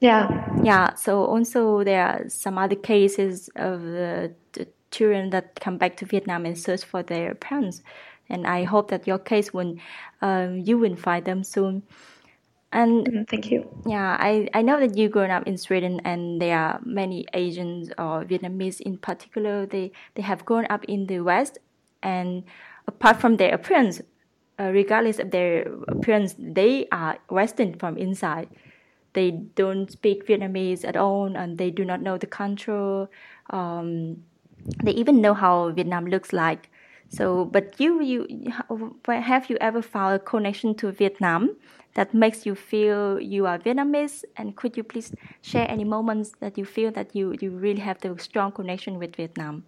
Yeah. 0.00 0.30
Yeah. 0.64 0.94
So 0.96 1.26
also 1.26 1.84
there 1.84 2.06
are 2.06 2.28
some 2.28 2.56
other 2.56 2.76
cases 2.82 3.50
of 3.56 3.82
the, 3.82 4.30
the 4.52 4.66
children 4.90 5.30
that 5.30 5.60
come 5.60 5.76
back 5.76 5.98
to 5.98 6.06
Vietnam 6.06 6.46
and 6.46 6.56
search 6.56 6.84
for 6.84 7.02
their 7.02 7.34
parents. 7.34 7.82
And 8.30 8.46
I 8.46 8.64
hope 8.64 8.90
that 8.90 9.06
your 9.06 9.18
case 9.18 9.52
will, 9.52 9.76
um, 10.22 10.58
you 10.58 10.78
will 10.78 10.96
find 10.96 11.24
them 11.24 11.44
soon. 11.44 11.82
And 12.72 13.06
mm, 13.06 13.28
thank 13.28 13.50
you. 13.50 13.68
Yeah, 13.84 14.16
I, 14.20 14.48
I 14.54 14.62
know 14.62 14.78
that 14.78 14.96
you 14.96 15.08
grown 15.08 15.30
up 15.30 15.46
in 15.46 15.58
Sweden, 15.58 16.00
and 16.04 16.40
there 16.40 16.56
are 16.56 16.80
many 16.84 17.26
Asians 17.34 17.90
or 17.98 18.24
Vietnamese 18.24 18.80
in 18.80 18.96
particular. 18.96 19.66
They 19.66 19.90
they 20.14 20.22
have 20.22 20.44
grown 20.44 20.66
up 20.70 20.84
in 20.84 21.06
the 21.06 21.18
West, 21.20 21.58
and 22.02 22.44
apart 22.86 23.20
from 23.20 23.38
their 23.38 23.52
appearance, 23.52 24.00
uh, 24.60 24.70
regardless 24.70 25.18
of 25.18 25.32
their 25.32 25.66
appearance, 25.88 26.36
they 26.38 26.86
are 26.92 27.18
Western 27.28 27.74
from 27.74 27.98
inside. 27.98 28.48
They 29.14 29.32
don't 29.32 29.90
speak 29.90 30.28
Vietnamese 30.28 30.84
at 30.84 30.96
all, 30.96 31.36
and 31.36 31.58
they 31.58 31.70
do 31.70 31.84
not 31.84 32.00
know 32.00 32.18
the 32.18 32.28
culture. 32.28 33.08
Um, 33.50 34.22
they 34.84 34.92
even 34.92 35.20
know 35.20 35.34
how 35.34 35.70
Vietnam 35.72 36.06
looks 36.06 36.32
like. 36.32 36.69
So, 37.10 37.44
but 37.44 37.78
you, 37.78 38.00
you, 38.00 38.52
have 39.06 39.50
you 39.50 39.58
ever 39.60 39.82
found 39.82 40.14
a 40.14 40.18
connection 40.18 40.74
to 40.76 40.90
Vietnam? 40.92 41.56
that 41.94 42.14
makes 42.14 42.46
you 42.46 42.54
feel 42.54 43.20
you 43.20 43.46
are 43.46 43.58
Vietnamese? 43.58 44.24
And 44.36 44.56
could 44.56 44.76
you 44.76 44.82
please 44.82 45.12
share 45.42 45.66
any 45.68 45.84
moments 45.84 46.32
that 46.40 46.56
you 46.56 46.64
feel 46.64 46.90
that 46.92 47.14
you, 47.14 47.34
you 47.40 47.50
really 47.50 47.80
have 47.80 48.00
the 48.00 48.16
strong 48.18 48.52
connection 48.52 48.98
with 48.98 49.16
Vietnam? 49.16 49.64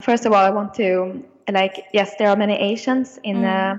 First 0.00 0.26
of 0.26 0.32
all, 0.32 0.44
I 0.44 0.50
want 0.50 0.74
to 0.74 1.22
like 1.50 1.84
yes, 1.92 2.14
there 2.18 2.28
are 2.28 2.36
many 2.36 2.54
Asians 2.54 3.18
in 3.22 3.38
mm. 3.38 3.44
uh, 3.44 3.78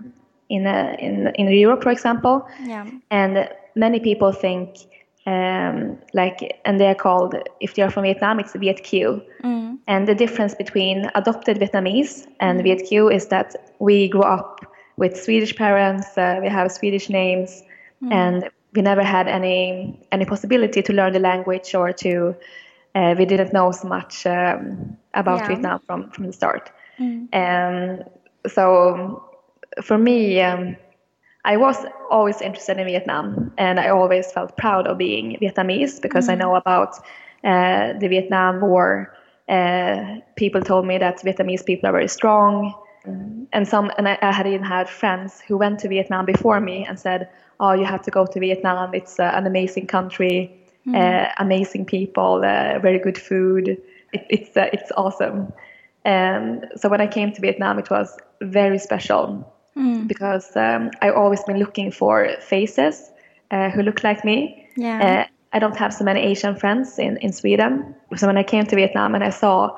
in 0.49 0.67
uh, 0.67 0.95
in 0.99 1.31
in 1.35 1.47
Europe, 1.47 1.81
for 1.81 1.91
example, 1.91 2.47
yeah. 2.63 2.85
and 3.09 3.49
many 3.75 3.99
people 3.99 4.31
think 4.31 4.77
um, 5.25 5.97
like, 6.13 6.59
and 6.65 6.79
they 6.79 6.87
are 6.87 6.95
called, 6.95 7.35
if 7.59 7.75
they 7.75 7.83
are 7.83 7.91
from 7.91 8.03
Vietnam, 8.03 8.39
it's 8.39 8.53
Viet 8.53 8.83
Kieu 8.83 9.21
Mm. 9.43 9.79
And 9.87 10.07
the 10.07 10.15
difference 10.15 10.55
between 10.55 11.09
adopted 11.15 11.57
Vietnamese 11.57 12.27
and 12.39 12.59
mm. 12.59 12.63
Viet 12.63 12.87
Kieu 12.87 13.09
is 13.09 13.27
that 13.27 13.73
we 13.79 14.07
grew 14.07 14.21
up 14.21 14.61
with 14.97 15.21
Swedish 15.21 15.55
parents, 15.55 16.17
uh, 16.17 16.39
we 16.41 16.49
have 16.49 16.71
Swedish 16.71 17.09
names, 17.09 17.63
mm. 18.03 18.11
and 18.11 18.49
we 18.73 18.81
never 18.81 19.03
had 19.03 19.27
any 19.27 19.99
any 20.11 20.25
possibility 20.25 20.81
to 20.81 20.93
learn 20.93 21.13
the 21.13 21.19
language 21.19 21.73
or 21.75 21.91
to 21.91 22.35
uh, 22.95 23.15
we 23.17 23.25
didn't 23.25 23.53
know 23.53 23.71
so 23.71 23.87
much 23.87 24.25
um, 24.25 24.97
about 25.13 25.39
yeah. 25.39 25.47
Vietnam 25.47 25.79
from 25.85 26.11
from 26.11 26.27
the 26.27 26.33
start. 26.33 26.71
Mm. 26.99 27.27
Um, 27.33 28.03
so 28.47 29.23
for 29.81 29.97
me, 29.97 30.41
um, 30.41 30.75
I 31.43 31.57
was 31.57 31.85
always 32.09 32.41
interested 32.41 32.77
in 32.77 32.85
Vietnam, 32.85 33.51
and 33.57 33.79
I 33.79 33.89
always 33.89 34.31
felt 34.31 34.57
proud 34.57 34.87
of 34.87 34.97
being 34.97 35.37
Vietnamese 35.41 36.01
because 36.01 36.27
mm. 36.27 36.31
I 36.31 36.35
know 36.35 36.55
about 36.55 36.97
uh, 37.43 37.93
the 37.99 38.07
Vietnam 38.07 38.61
War. 38.61 39.15
Uh, 39.49 40.17
people 40.35 40.61
told 40.61 40.85
me 40.85 40.97
that 40.99 41.17
Vietnamese 41.23 41.65
people 41.65 41.89
are 41.89 41.91
very 41.91 42.07
strong, 42.07 42.73
mm. 43.07 43.47
and 43.53 43.67
some, 43.67 43.91
and 43.97 44.07
I, 44.07 44.17
I, 44.21 44.31
had 44.31 44.45
even 44.45 44.63
had 44.63 44.87
friends 44.87 45.41
who 45.47 45.57
went 45.57 45.79
to 45.79 45.89
Vietnam 45.89 46.25
before 46.25 46.59
me 46.61 46.85
and 46.87 46.99
said, 46.99 47.27
"Oh, 47.59 47.73
you 47.73 47.85
have 47.85 48.03
to 48.03 48.11
go 48.11 48.25
to 48.27 48.39
Vietnam. 48.39 48.93
It's 48.93 49.19
uh, 49.19 49.31
an 49.33 49.47
amazing 49.47 49.87
country, 49.87 50.55
mm. 50.87 51.31
amazing 51.39 51.85
people, 51.85 52.35
uh, 52.45 52.77
very 52.79 52.99
good 52.99 53.17
food. 53.17 53.67
It, 54.13 54.25
it's 54.29 54.55
uh, 54.55 54.69
it's 54.71 54.91
awesome." 54.95 55.51
And 56.05 56.67
so 56.75 56.89
when 56.89 57.01
I 57.01 57.07
came 57.07 57.31
to 57.31 57.41
Vietnam, 57.41 57.79
it 57.79 57.89
was 57.89 58.17
very 58.41 58.77
special 58.77 59.51
mm. 59.75 60.07
because 60.07 60.55
um, 60.55 60.91
I've 61.01 61.15
always 61.15 61.43
been 61.43 61.57
looking 61.57 61.91
for 61.91 62.29
faces 62.39 63.11
uh, 63.51 63.69
who 63.69 63.83
look 63.83 64.03
like 64.03 64.23
me. 64.23 64.67
Yeah. 64.75 65.25
Uh, 65.27 65.31
I 65.53 65.59
don't 65.59 65.75
have 65.77 65.93
so 65.93 66.03
many 66.03 66.21
Asian 66.21 66.55
friends 66.55 66.97
in, 66.97 67.17
in 67.17 67.33
Sweden. 67.33 67.95
So 68.15 68.27
when 68.27 68.37
I 68.37 68.43
came 68.43 68.65
to 68.65 68.75
Vietnam 68.75 69.15
and 69.15 69.23
I 69.23 69.29
saw 69.29 69.75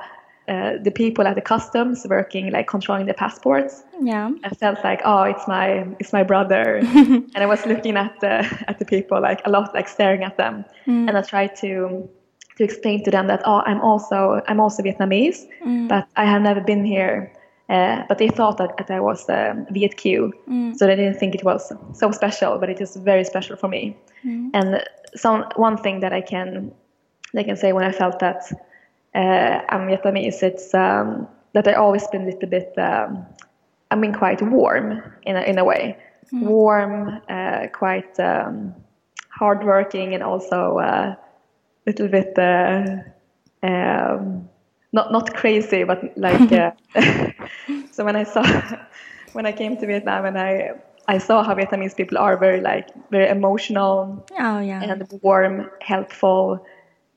uh, 0.48 0.74
the 0.84 0.92
people 0.92 1.26
at 1.26 1.36
the 1.36 1.42
customs 1.42 2.06
working, 2.08 2.52
like 2.52 2.68
controlling 2.68 3.06
the 3.06 3.14
passports, 3.14 3.84
yeah, 4.02 4.30
I 4.44 4.50
felt 4.50 4.84
like, 4.84 5.02
oh, 5.06 5.24
it's 5.24 5.48
my 5.48 5.88
it's 6.00 6.12
my 6.12 6.24
brother, 6.24 6.78
and 6.84 7.38
I 7.38 7.46
was 7.46 7.66
looking 7.66 7.96
at 7.96 8.20
the 8.20 8.46
at 8.68 8.78
the 8.78 8.86
people 8.86 9.22
like 9.22 9.42
a 9.46 9.50
lot, 9.50 9.74
like 9.74 9.88
staring 9.88 10.22
at 10.24 10.38
them, 10.38 10.66
mm. 10.86 11.08
and 11.08 11.18
I 11.18 11.22
tried 11.22 11.56
to 11.58 12.10
to 12.58 12.64
explain 12.64 13.04
to 13.06 13.12
them 13.12 13.28
that 13.28 13.42
oh, 13.46 13.62
I'm 13.66 13.80
also 13.80 14.42
I'm 14.50 14.60
also 14.60 14.84
Vietnamese, 14.84 15.48
mm. 15.66 15.88
but 15.88 16.10
I 16.18 16.26
have 16.26 16.42
never 16.42 16.60
been 16.60 16.84
here 16.84 17.32
uh, 17.70 18.04
but 18.10 18.18
they 18.18 18.28
thought 18.28 18.58
that, 18.58 18.76
that 18.78 18.92
I 18.92 19.00
was 19.00 19.30
um, 19.30 19.66
mm. 19.66 20.76
so 20.76 20.86
they 20.86 20.96
didn't 20.96 21.18
think 21.18 21.34
it 21.34 21.44
was 21.44 21.72
so 21.94 22.12
special, 22.12 22.58
but 22.60 22.70
it 22.70 22.82
is 22.82 22.96
very 22.98 23.24
special 23.24 23.56
for 23.56 23.70
me. 23.70 23.96
Mm. 24.26 24.50
And 24.54 24.84
some 25.16 25.46
one 25.56 25.78
thing 25.78 26.02
that 26.02 26.12
I 26.12 26.22
can 26.22 26.74
I 27.36 27.44
can 27.44 27.56
say 27.56 27.72
when 27.72 27.86
I 27.86 27.92
felt 27.92 28.20
that 28.20 28.44
uh, 29.16 29.62
I'm 29.70 29.88
Vietnamese, 29.88 30.44
it's 30.44 30.74
um, 30.74 31.28
that 31.54 31.68
I 31.68 31.74
always 31.74 32.06
been 32.08 32.24
a 32.24 32.26
little 32.26 32.50
bit 32.50 32.78
um, 32.78 33.26
I 33.92 33.96
mean 33.96 34.14
quite 34.14 34.42
warm 34.42 35.02
in 35.24 35.38
a, 35.38 35.42
in 35.44 35.58
a 35.58 35.64
way, 35.64 35.98
mm. 36.34 36.42
warm, 36.42 37.22
uh, 37.30 37.68
quite 37.72 38.20
um, 38.20 38.76
hardworking, 39.30 40.14
and 40.14 40.22
also 40.22 40.80
a 40.80 40.84
uh, 40.84 41.16
little 41.86 42.10
bit. 42.10 42.38
Uh, 42.38 42.98
um, 43.64 44.50
not 44.94 45.12
not 45.12 45.34
crazy, 45.34 45.84
but 45.84 46.18
like. 46.18 46.52
Uh, 46.96 47.32
so 47.92 48.06
when 48.06 48.16
I 48.16 48.24
saw, 48.24 48.44
when 49.34 49.46
I 49.46 49.52
came 49.52 49.78
to 49.78 49.88
Vietnam 49.88 50.26
and 50.26 50.38
I 50.38 50.74
I 51.08 51.18
saw 51.18 51.44
how 51.44 51.56
Vietnamese 51.56 51.96
people 51.96 52.18
are 52.18 52.38
very 52.38 52.62
like 52.62 52.88
very 53.12 53.28
emotional. 53.28 54.26
Oh 54.40 54.60
yeah. 54.60 54.82
And 54.82 55.08
warm, 55.22 55.70
helpful, 55.82 56.66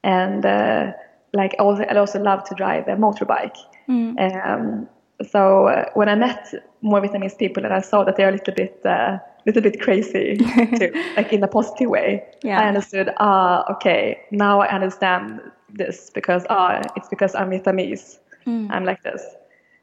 and 0.03 0.45
uh, 0.45 0.93
like 1.33 1.55
also 1.59 1.83
I 1.83 1.97
also 1.97 2.21
love 2.21 2.45
to 2.45 2.55
drive 2.55 2.89
a 2.89 2.97
motorbike. 2.97 3.57
Mm. 3.89 4.17
Um, 4.47 4.89
so 5.31 5.69
uh, 5.69 5.85
when 5.95 6.09
I 6.09 6.15
met 6.15 6.53
more 6.83 7.01
Vietnamese 7.01 7.39
people 7.39 7.65
and 7.65 7.73
I 7.73 7.81
saw 7.81 8.05
that 8.05 8.17
they're 8.17 8.29
a 8.29 8.33
little 8.33 8.55
bit 8.55 8.85
uh, 8.85 9.19
little 9.47 9.63
bit 9.63 9.81
crazy 9.81 10.37
too, 10.79 10.93
like 11.17 11.33
in 11.33 11.43
a 11.43 11.49
positive 11.49 11.89
way, 11.89 12.25
yeah. 12.43 12.61
I 12.61 12.69
understood. 12.69 13.13
Ah, 13.19 13.65
okay, 13.75 14.21
now 14.31 14.61
I 14.61 14.69
understand 14.69 15.41
this 15.69 16.11
because 16.11 16.45
ah, 16.51 16.83
it's 16.97 17.09
because 17.09 17.35
I'm 17.35 17.51
Vietnamese. 17.51 18.19
Mm. 18.47 18.71
I'm 18.71 18.85
like 18.85 19.03
this. 19.03 19.23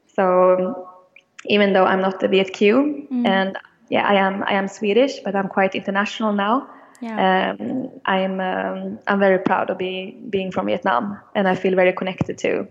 So 0.06 0.88
even 1.46 1.72
though 1.72 1.84
I'm 1.84 2.00
not 2.00 2.20
the 2.20 2.44
Kieu, 2.44 3.06
mm. 3.10 3.26
and 3.26 3.56
yeah, 3.90 4.06
I 4.06 4.14
am 4.14 4.42
I 4.44 4.54
am 4.54 4.68
Swedish, 4.68 5.20
but 5.20 5.34
I'm 5.36 5.48
quite 5.48 5.74
international 5.74 6.32
now. 6.32 6.68
Yeah. 7.00 7.56
Um, 7.58 7.90
I'm 8.06 8.40
um, 8.40 8.98
I'm 9.06 9.18
very 9.18 9.38
proud 9.38 9.70
of 9.70 9.78
be, 9.78 10.16
being 10.30 10.50
from 10.50 10.66
Vietnam, 10.66 11.18
and 11.34 11.46
I 11.46 11.54
feel 11.54 11.74
very 11.74 11.92
connected 11.92 12.38
to 12.38 12.66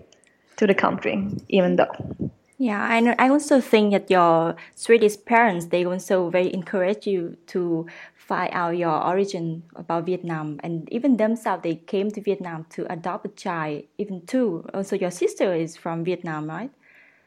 to 0.58 0.68
the 0.68 0.74
country, 0.74 1.28
even 1.50 1.76
though. 1.76 2.32
Yeah, 2.64 2.82
I 2.82 3.26
I 3.26 3.28
also 3.28 3.60
think 3.60 3.92
that 3.92 4.10
your 4.10 4.56
Swedish 4.74 5.18
parents 5.26 5.66
they 5.66 5.84
also 5.84 6.30
very 6.30 6.48
encourage 6.54 7.06
you 7.06 7.36
to 7.48 7.88
find 8.16 8.50
out 8.54 8.78
your 8.78 9.04
origin 9.04 9.64
about 9.76 10.06
Vietnam, 10.06 10.62
and 10.64 10.88
even 10.90 11.18
themselves 11.18 11.64
they 11.64 11.76
came 11.76 12.10
to 12.12 12.22
Vietnam 12.22 12.64
to 12.70 12.90
adopt 12.90 13.26
a 13.26 13.30
child, 13.36 13.84
even 13.98 14.26
two. 14.26 14.64
Also, 14.74 14.96
your 14.96 15.12
sister 15.12 15.54
is 15.54 15.76
from 15.76 16.06
Vietnam, 16.06 16.48
right? 16.48 16.72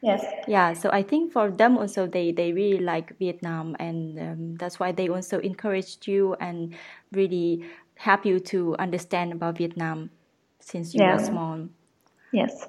Yes. 0.01 0.25
Yeah, 0.47 0.73
so 0.73 0.89
I 0.89 1.03
think 1.03 1.31
for 1.31 1.51
them 1.51 1.77
also 1.77 2.07
they 2.07 2.31
they 2.31 2.51
really 2.51 2.79
like 2.79 3.15
Vietnam, 3.19 3.75
and 3.79 4.17
um, 4.17 4.55
that's 4.55 4.79
why 4.79 4.91
they 4.91 5.07
also 5.07 5.37
encouraged 5.37 6.07
you 6.07 6.33
and 6.39 6.73
really 7.11 7.61
help 7.93 8.25
you 8.25 8.39
to 8.39 8.75
understand 8.79 9.33
about 9.33 9.59
Vietnam 9.59 10.09
since 10.59 10.95
you 10.95 11.01
yeah. 11.01 11.13
were 11.13 11.23
small. 11.23 11.69
Yes. 12.33 12.65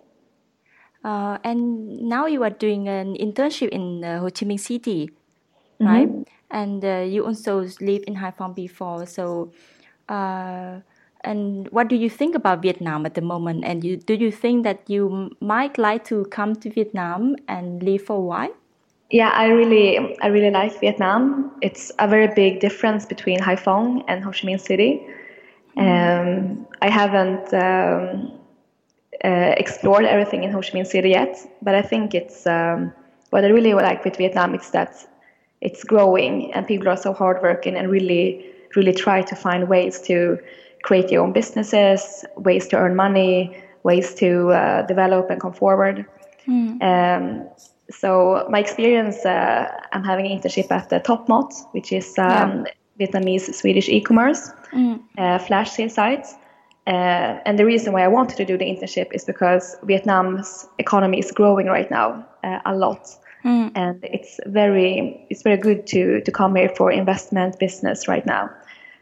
Uh, 1.04 1.38
and 1.44 2.00
now 2.00 2.26
you 2.26 2.42
are 2.42 2.50
doing 2.50 2.88
an 2.88 3.14
internship 3.14 3.68
in 3.68 4.04
uh, 4.04 4.18
Ho 4.20 4.26
Chi 4.26 4.46
Minh 4.46 4.60
City, 4.60 5.10
mm-hmm. 5.80 5.86
right? 5.86 6.08
Mm-hmm. 6.08 6.22
And 6.50 6.84
uh, 6.84 7.04
you 7.06 7.24
also 7.26 7.60
lived 7.80 8.04
in 8.04 8.16
Haiphong 8.16 8.54
before. 8.54 9.06
So, 9.06 9.52
uh, 10.08 10.80
and 11.22 11.68
what 11.70 11.88
do 11.88 11.96
you 11.96 12.08
think 12.08 12.34
about 12.34 12.62
Vietnam 12.62 13.04
at 13.04 13.14
the 13.14 13.20
moment? 13.20 13.64
And 13.64 13.84
you, 13.84 13.96
do 13.96 14.14
you 14.14 14.32
think 14.32 14.64
that 14.64 14.88
you 14.88 15.36
might 15.40 15.76
like 15.76 16.04
to 16.06 16.24
come 16.26 16.54
to 16.56 16.70
Vietnam 16.70 17.36
and 17.48 17.82
live 17.82 18.02
for 18.02 18.16
a 18.16 18.20
while? 18.20 18.54
Yeah, 19.10 19.30
I 19.30 19.48
really, 19.48 20.16
I 20.20 20.26
really 20.28 20.50
like 20.50 20.80
Vietnam. 20.80 21.52
It's 21.62 21.92
a 21.98 22.08
very 22.08 22.28
big 22.34 22.60
difference 22.60 23.06
between 23.06 23.40
Haiphong 23.40 24.04
and 24.08 24.22
Ho 24.24 24.30
Chi 24.30 24.46
Minh 24.48 24.60
City. 24.60 25.02
Mm-hmm. 25.76 26.58
Um, 26.58 26.66
I 26.82 26.90
haven't 26.90 27.54
um, 27.54 28.37
uh, 29.24 29.54
explored 29.56 30.04
everything 30.04 30.44
in 30.44 30.50
Ho 30.52 30.60
Chi 30.60 30.70
Minh 30.70 30.86
City 30.86 31.10
yet, 31.10 31.36
but 31.62 31.74
I 31.74 31.82
think 31.82 32.14
it's 32.14 32.46
um, 32.46 32.92
what 33.30 33.44
I 33.44 33.48
really 33.48 33.74
like 33.74 34.04
with 34.04 34.16
Vietnam 34.16 34.54
is 34.54 34.70
that 34.70 35.06
it's 35.60 35.84
growing 35.84 36.52
and 36.54 36.66
people 36.66 36.88
are 36.88 36.96
so 36.96 37.12
hardworking 37.12 37.76
and 37.76 37.90
really, 37.90 38.44
really 38.76 38.92
try 38.92 39.22
to 39.22 39.34
find 39.34 39.68
ways 39.68 40.00
to 40.02 40.38
create 40.82 41.10
your 41.10 41.24
own 41.24 41.32
businesses, 41.32 42.24
ways 42.36 42.68
to 42.68 42.76
earn 42.76 42.94
money, 42.94 43.56
ways 43.82 44.14
to 44.14 44.50
uh, 44.50 44.82
develop 44.82 45.30
and 45.30 45.40
come 45.40 45.52
forward. 45.52 46.06
Mm. 46.46 46.82
Um, 46.82 47.48
so 47.90 48.46
my 48.50 48.60
experience, 48.60 49.24
uh, 49.24 49.68
I'm 49.92 50.04
having 50.04 50.26
an 50.26 50.38
internship 50.38 50.70
at 50.70 50.88
the 50.90 51.00
Topmot, 51.00 51.52
which 51.72 51.92
is 51.92 52.16
um, 52.18 52.66
yeah. 52.66 53.06
Vietnamese 53.06 53.52
Swedish 53.54 53.88
e-commerce 53.88 54.50
mm. 54.72 55.00
uh, 55.16 55.38
flash 55.38 55.70
sale 55.70 55.88
sites. 55.88 56.34
Uh, 56.88 57.38
and 57.44 57.58
the 57.58 57.66
reason 57.66 57.92
why 57.92 58.02
I 58.02 58.08
wanted 58.08 58.38
to 58.38 58.46
do 58.46 58.56
the 58.56 58.64
internship 58.64 59.12
is 59.12 59.24
because 59.24 59.76
Vietnam's 59.82 60.66
economy 60.78 61.18
is 61.18 61.30
growing 61.30 61.66
right 61.66 61.90
now 61.90 62.26
uh, 62.42 62.60
a 62.64 62.74
lot, 62.74 63.06
mm. 63.44 63.70
and 63.74 64.02
it's 64.02 64.40
very 64.46 65.26
it's 65.28 65.42
very 65.42 65.58
good 65.58 65.86
to 65.88 66.22
to 66.22 66.32
come 66.32 66.56
here 66.56 66.70
for 66.70 66.90
investment 66.90 67.58
business 67.58 68.08
right 68.08 68.24
now. 68.24 68.48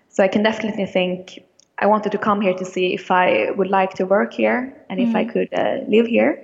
So 0.08 0.24
I 0.24 0.28
can 0.28 0.42
definitely 0.42 0.86
think 0.86 1.38
I 1.78 1.86
wanted 1.86 2.10
to 2.12 2.18
come 2.18 2.40
here 2.40 2.54
to 2.54 2.64
see 2.64 2.94
if 2.94 3.10
I 3.10 3.52
would 3.52 3.68
like 3.68 3.94
to 3.94 4.04
work 4.04 4.32
here 4.32 4.74
and 4.88 4.98
if 4.98 5.14
I 5.14 5.24
mm. 5.24 5.32
could 5.32 5.54
uh, 5.54 5.84
live 5.86 6.06
here. 6.06 6.42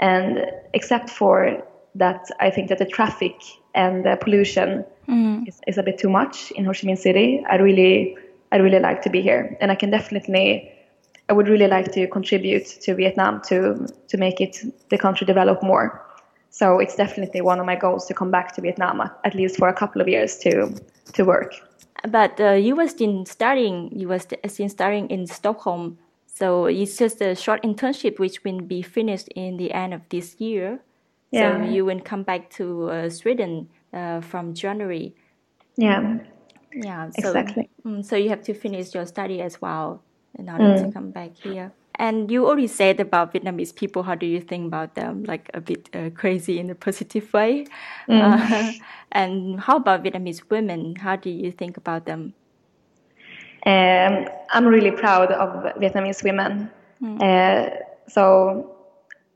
And 0.00 0.46
except 0.72 1.10
for 1.10 1.62
that, 1.96 2.30
I 2.40 2.48
think 2.50 2.68
that 2.68 2.78
the 2.78 2.86
traffic 2.86 3.34
and 3.74 4.06
the 4.06 4.16
pollution 4.16 4.84
mm. 5.08 5.46
is, 5.46 5.60
is 5.66 5.78
a 5.78 5.82
bit 5.82 5.98
too 5.98 6.08
much 6.08 6.50
in 6.52 6.64
Ho 6.64 6.72
Chi 6.72 6.86
Minh 6.86 6.98
City. 6.98 7.44
I 7.50 7.56
really 7.56 8.16
I 8.52 8.56
really 8.58 8.78
like 8.78 9.02
to 9.02 9.10
be 9.10 9.22
here, 9.22 9.56
and 9.60 9.72
I 9.72 9.74
can 9.74 9.90
definitely, 9.90 10.70
I 11.28 11.32
would 11.32 11.48
really 11.48 11.66
like 11.66 11.90
to 11.92 12.06
contribute 12.06 12.66
to 12.82 12.94
Vietnam 12.94 13.40
to 13.48 13.88
to 14.08 14.16
make 14.18 14.40
it 14.40 14.58
the 14.90 14.98
country 14.98 15.26
develop 15.26 15.62
more. 15.62 16.06
So 16.50 16.78
it's 16.78 16.96
definitely 16.96 17.40
one 17.40 17.58
of 17.60 17.66
my 17.66 17.76
goals 17.76 18.06
to 18.06 18.14
come 18.14 18.30
back 18.30 18.54
to 18.54 18.60
Vietnam 18.60 19.00
at 19.24 19.34
least 19.34 19.56
for 19.56 19.68
a 19.68 19.72
couple 19.72 20.02
of 20.02 20.08
years 20.08 20.36
to 20.40 20.74
to 21.14 21.24
work. 21.24 21.54
But 22.08 22.40
uh, 22.40 22.52
you 22.52 22.76
were 22.76 22.88
still 22.88 23.24
studying. 23.24 23.90
You 23.98 24.08
were 24.08 24.18
still 24.18 24.68
studying 24.68 25.08
in 25.08 25.26
Stockholm. 25.26 25.98
So 26.26 26.66
it's 26.66 26.96
just 26.98 27.22
a 27.22 27.34
short 27.34 27.62
internship 27.62 28.18
which 28.18 28.44
will 28.44 28.60
be 28.60 28.82
finished 28.82 29.28
in 29.28 29.56
the 29.56 29.72
end 29.72 29.94
of 29.94 30.00
this 30.08 30.40
year. 30.40 30.80
Yeah. 31.30 31.58
So 31.58 31.70
you 31.70 31.84
will 31.84 32.00
come 32.00 32.22
back 32.22 32.50
to 32.50 32.90
uh, 32.90 33.10
Sweden 33.10 33.68
uh, 33.92 34.20
from 34.20 34.54
January. 34.54 35.14
Yeah. 35.76 36.18
Yeah, 36.74 37.10
so, 37.10 37.28
exactly. 37.28 37.70
Mm, 37.84 38.04
so 38.04 38.16
you 38.16 38.28
have 38.28 38.42
to 38.44 38.54
finish 38.54 38.94
your 38.94 39.06
study 39.06 39.40
as 39.40 39.60
well 39.60 40.02
in 40.38 40.48
order 40.48 40.64
mm. 40.64 40.86
to 40.86 40.92
come 40.92 41.10
back 41.10 41.36
here. 41.36 41.72
And 41.96 42.30
you 42.30 42.46
already 42.46 42.68
said 42.68 43.00
about 43.00 43.34
Vietnamese 43.34 43.74
people. 43.74 44.02
How 44.02 44.14
do 44.14 44.26
you 44.26 44.40
think 44.40 44.66
about 44.66 44.94
them? 44.94 45.24
Like 45.24 45.50
a 45.52 45.60
bit 45.60 45.88
uh, 45.94 46.10
crazy 46.10 46.58
in 46.58 46.70
a 46.70 46.74
positive 46.74 47.32
way. 47.32 47.66
Mm. 48.08 48.20
Uh, 48.20 48.72
and 49.12 49.60
how 49.60 49.76
about 49.76 50.02
Vietnamese 50.02 50.42
women? 50.50 50.96
How 50.96 51.16
do 51.16 51.30
you 51.30 51.52
think 51.52 51.76
about 51.76 52.06
them? 52.06 52.34
Um, 53.64 54.26
I'm 54.50 54.66
really 54.66 54.90
proud 54.90 55.30
of 55.32 55.74
Vietnamese 55.76 56.24
women. 56.24 56.70
Mm. 57.02 57.22
Uh, 57.22 57.76
so 58.08 58.74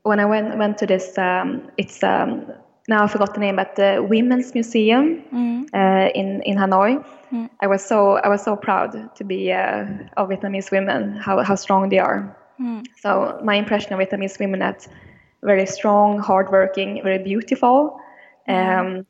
when 0.03 0.19
I 0.19 0.25
went 0.25 0.57
went 0.57 0.77
to 0.79 0.87
this, 0.87 1.17
um, 1.17 1.69
it's 1.77 2.03
um, 2.03 2.51
now 2.87 3.03
I 3.03 3.07
forgot 3.07 3.33
the 3.33 3.39
name, 3.39 3.57
but 3.57 3.75
the 3.75 4.05
Women's 4.07 4.53
Museum 4.53 5.23
mm. 5.33 5.65
uh, 5.73 6.09
in 6.15 6.41
in 6.43 6.57
Hanoi. 6.57 7.03
Mm. 7.31 7.49
I 7.61 7.67
was 7.67 7.85
so 7.85 8.17
I 8.17 8.29
was 8.29 8.43
so 8.43 8.55
proud 8.55 9.15
to 9.15 9.23
be 9.23 9.51
uh, 9.51 9.85
of 10.15 10.29
Vietnamese 10.29 10.71
women, 10.71 11.17
how 11.17 11.43
how 11.43 11.55
strong 11.55 11.89
they 11.89 11.99
are. 11.99 12.35
Mm. 12.59 12.85
So 13.01 13.39
my 13.43 13.55
impression 13.55 13.93
of 13.93 13.99
Vietnamese 13.99 14.39
women 14.39 14.59
that 14.61 14.87
very 15.43 15.65
strong, 15.65 16.19
hardworking, 16.19 17.01
very 17.03 17.23
beautiful, 17.23 17.99
um, 18.47 19.05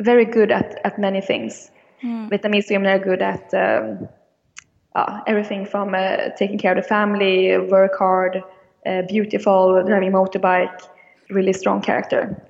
very 0.00 0.24
good 0.24 0.50
at, 0.50 0.80
at 0.84 0.98
many 0.98 1.20
things. 1.20 1.70
Mm. 2.02 2.30
Vietnamese 2.30 2.70
women 2.70 2.88
are 2.88 2.98
good 2.98 3.20
at 3.20 3.52
um, 3.54 4.08
uh, 4.94 5.20
everything 5.26 5.66
from 5.66 5.94
uh, 5.94 6.30
taking 6.36 6.58
care 6.58 6.72
of 6.76 6.82
the 6.82 6.88
family, 6.88 7.58
work 7.58 7.98
hard, 7.98 8.42
uh, 8.86 9.02
beautiful, 9.08 9.82
driving 9.84 10.12
motorbike, 10.12 10.80
really 11.28 11.52
strong 11.52 11.82
character. 11.82 12.42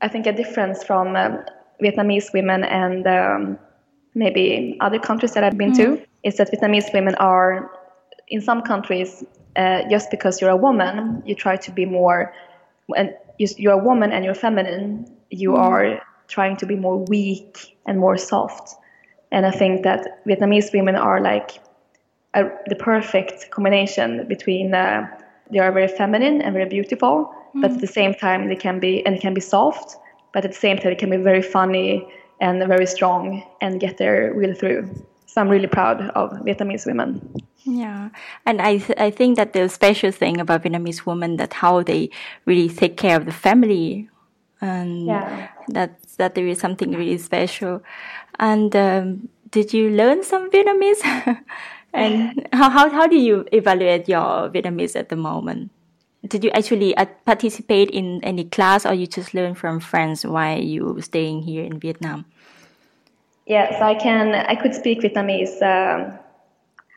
I 0.00 0.08
think 0.08 0.26
a 0.26 0.32
difference 0.32 0.84
from 0.84 1.16
um, 1.16 1.44
Vietnamese 1.82 2.32
women 2.32 2.64
and 2.64 3.06
um, 3.06 3.58
maybe 4.14 4.76
other 4.80 4.98
countries 4.98 5.32
that 5.34 5.44
I've 5.44 5.58
been 5.58 5.72
mm. 5.72 5.76
to 5.76 6.06
is 6.22 6.36
that 6.36 6.50
Vietnamese 6.52 6.92
women 6.92 7.14
are, 7.16 7.70
in 8.28 8.40
some 8.40 8.62
countries, 8.62 9.24
uh, 9.56 9.82
just 9.90 10.10
because 10.10 10.40
you're 10.40 10.50
a 10.50 10.56
woman, 10.56 11.22
you 11.26 11.34
try 11.34 11.56
to 11.56 11.70
be 11.70 11.84
more, 11.84 12.32
and 12.96 13.14
you're 13.38 13.72
a 13.72 13.84
woman 13.84 14.12
and 14.12 14.24
you're 14.24 14.34
feminine, 14.34 15.06
you 15.30 15.50
mm. 15.50 15.58
are 15.58 16.02
trying 16.28 16.56
to 16.56 16.66
be 16.66 16.76
more 16.76 16.98
weak 17.04 17.76
and 17.86 17.98
more 17.98 18.16
soft. 18.16 18.74
And 19.30 19.46
I 19.46 19.50
think 19.50 19.82
that 19.82 20.24
Vietnamese 20.26 20.72
women 20.72 20.94
are 20.94 21.20
like 21.20 21.60
a, 22.34 22.44
the 22.66 22.76
perfect 22.76 23.50
combination 23.50 24.26
between 24.28 24.74
uh, 24.74 25.06
they 25.50 25.58
are 25.58 25.72
very 25.72 25.88
feminine 25.88 26.42
and 26.42 26.52
very 26.52 26.68
beautiful, 26.68 27.32
mm. 27.58 27.62
but 27.62 27.72
at 27.72 27.80
the 27.80 27.86
same 27.86 28.14
time 28.14 28.48
they 28.48 28.56
can 28.56 28.80
be 28.80 29.04
and 29.04 29.14
it 29.14 29.20
can 29.20 29.34
be 29.34 29.40
soft, 29.40 29.96
but 30.32 30.44
at 30.44 30.52
the 30.52 30.56
same 30.56 30.78
time 30.78 30.92
it 30.92 30.98
can 30.98 31.10
be 31.10 31.16
very 31.16 31.42
funny 31.42 32.06
and 32.40 32.64
very 32.66 32.86
strong 32.86 33.42
and 33.60 33.80
get 33.80 33.98
their 33.98 34.32
will 34.34 34.54
through. 34.54 34.88
So 35.26 35.40
I'm 35.40 35.48
really 35.48 35.66
proud 35.66 36.00
of 36.10 36.30
Vietnamese 36.46 36.86
women. 36.86 37.20
Yeah, 37.64 38.08
and 38.46 38.62
I 38.62 38.78
th- 38.78 38.98
I 38.98 39.10
think 39.10 39.36
that 39.36 39.52
the 39.52 39.68
special 39.68 40.10
thing 40.10 40.40
about 40.40 40.62
Vietnamese 40.62 41.04
women 41.04 41.36
that 41.36 41.52
how 41.52 41.82
they 41.82 42.10
really 42.46 42.68
take 42.68 42.96
care 42.96 43.16
of 43.16 43.26
the 43.26 43.32
family, 43.32 44.08
and 44.60 45.06
yeah. 45.06 45.48
that 45.68 46.00
that 46.16 46.34
there 46.34 46.46
is 46.46 46.58
something 46.58 46.92
really 46.92 47.18
special. 47.18 47.82
And 48.38 48.74
um, 48.74 49.28
did 49.50 49.74
you 49.74 49.90
learn 49.90 50.22
some 50.22 50.50
Vietnamese? 50.50 51.02
and 51.92 52.48
how, 52.52 52.70
how 52.70 52.88
how 52.88 53.06
do 53.06 53.16
you 53.16 53.44
evaluate 53.52 54.08
your 54.08 54.48
Vietnamese 54.48 54.96
at 54.96 55.10
the 55.10 55.16
moment? 55.16 55.70
Did 56.30 56.44
you 56.44 56.50
actually 56.50 56.96
uh, 56.96 57.06
participate 57.24 57.90
in 57.90 58.20
any 58.22 58.44
class, 58.44 58.86
or 58.86 58.94
you 58.94 59.06
just 59.06 59.34
learn 59.34 59.54
from 59.54 59.80
friends 59.80 60.26
while 60.26 60.58
you 60.58 60.94
were 60.94 61.02
staying 61.02 61.42
here 61.42 61.64
in 61.64 61.78
Vietnam? 61.78 62.24
Yes, 63.46 63.80
I 63.80 63.94
can. 63.94 64.34
I 64.34 64.54
could 64.54 64.74
speak 64.74 65.00
Vietnamese. 65.02 65.62
Uh, 65.62 66.12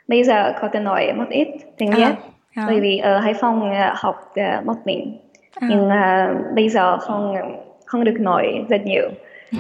bây 0.08 0.24
giờ 0.24 0.54
có 0.62 0.70
thể 0.74 0.80
nói 0.80 1.14
một 1.14 1.30
ít 1.30 1.48
tiếng 1.78 1.92
Việt, 1.92 2.16
à, 2.56 2.66
bởi 2.68 2.80
vì 2.80 2.98
ở 2.98 3.20
Hải 3.20 3.34
Phòng 3.34 3.72
uh, 3.72 3.98
học 3.98 4.34
uh, 4.40 4.66
một 4.66 4.76
mình, 4.86 5.18
à. 5.56 5.68
nhưng 5.70 5.86
uh, 5.88 6.56
bây 6.56 6.70
giờ 6.70 6.98
không 6.98 7.36
không 7.86 8.04
được 8.04 8.20
nói 8.20 8.66
rất 8.70 8.86
nhiều. 8.86 9.10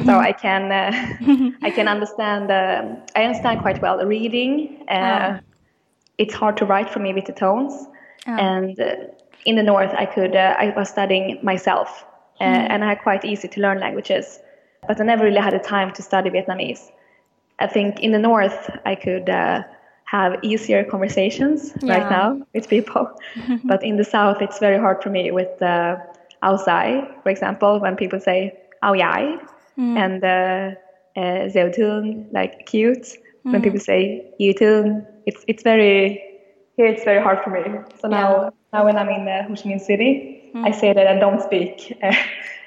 so 0.07 0.21
I 0.21 0.31
can 0.41 0.69
uh, 0.69 0.93
I 1.61 1.69
can 1.69 1.85
understand 1.85 2.43
uh, 2.43 2.85
I 3.13 3.23
understand 3.23 3.61
quite 3.63 3.81
well 3.81 3.97
the 3.97 4.05
reading. 4.05 4.67
Uh, 4.87 5.39
It's 6.21 6.35
hard 6.35 6.57
to 6.57 6.65
write 6.65 6.87
for 6.93 6.99
me 6.99 7.13
with 7.13 7.25
the 7.25 7.33
tones, 7.33 7.73
and 8.27 8.79
in 9.45 9.55
the 9.55 9.63
north 9.63 9.93
I 9.97 10.05
could 10.05 10.35
I 10.35 10.73
was 10.75 10.89
studying 10.89 11.39
myself, 11.43 12.05
mm. 12.39 12.45
and 12.45 12.83
I 12.83 12.89
had 12.89 13.01
quite 13.01 13.25
easy 13.25 13.47
to 13.47 13.61
learn 13.61 13.79
languages, 13.79 14.39
but 14.87 14.99
I 14.99 15.03
never 15.03 15.23
really 15.23 15.41
had 15.41 15.53
the 15.53 15.59
time 15.59 15.93
to 15.93 16.01
study 16.01 16.29
Vietnamese. 16.29 16.91
I 17.59 17.67
think 17.67 17.99
in 17.99 18.11
the 18.11 18.19
north 18.19 18.69
I 18.85 18.95
could 18.95 19.29
have 20.11 20.37
easier 20.41 20.83
conversations 20.83 21.73
yeah. 21.81 21.97
right 21.97 22.11
now 22.11 22.41
with 22.53 22.67
people. 22.67 23.09
but 23.63 23.81
in 23.83 23.95
the 23.95 24.03
South, 24.03 24.41
it's 24.41 24.59
very 24.59 24.77
hard 24.77 25.01
for 25.01 25.09
me 25.09 25.31
with 25.31 25.61
uh, 25.61 25.95
outside, 26.43 27.07
for 27.23 27.29
example, 27.29 27.79
when 27.79 27.95
people 27.95 28.19
say 28.19 28.53
ao 28.83 28.93
yai 28.93 29.37
mm. 29.77 29.97
and 29.97 30.23
uh, 30.23 30.75
uh, 31.15 31.47
like 32.33 32.65
cute. 32.65 33.07
Mm. 33.45 33.53
When 33.53 33.61
people 33.61 33.79
say 33.79 34.33
you 34.37 34.53
it's 35.25 35.43
it's 35.47 35.63
very 35.63 36.21
here. 36.77 36.87
It's 36.87 37.03
very 37.03 37.21
hard 37.21 37.39
for 37.43 37.49
me. 37.49 37.63
So 37.99 38.09
yeah. 38.09 38.19
now 38.19 38.53
when 38.79 38.97
I'm 38.97 39.09
in 39.09 39.27
uh, 39.27 39.43
Ho 39.43 39.55
Chi 39.55 39.69
Minh 39.69 39.81
City, 39.81 40.51
mm. 40.55 40.65
I 40.65 40.71
say 40.71 40.93
that 40.93 41.07
I 41.07 41.19
don't 41.19 41.41
speak 41.41 41.97
uh, 42.01 42.15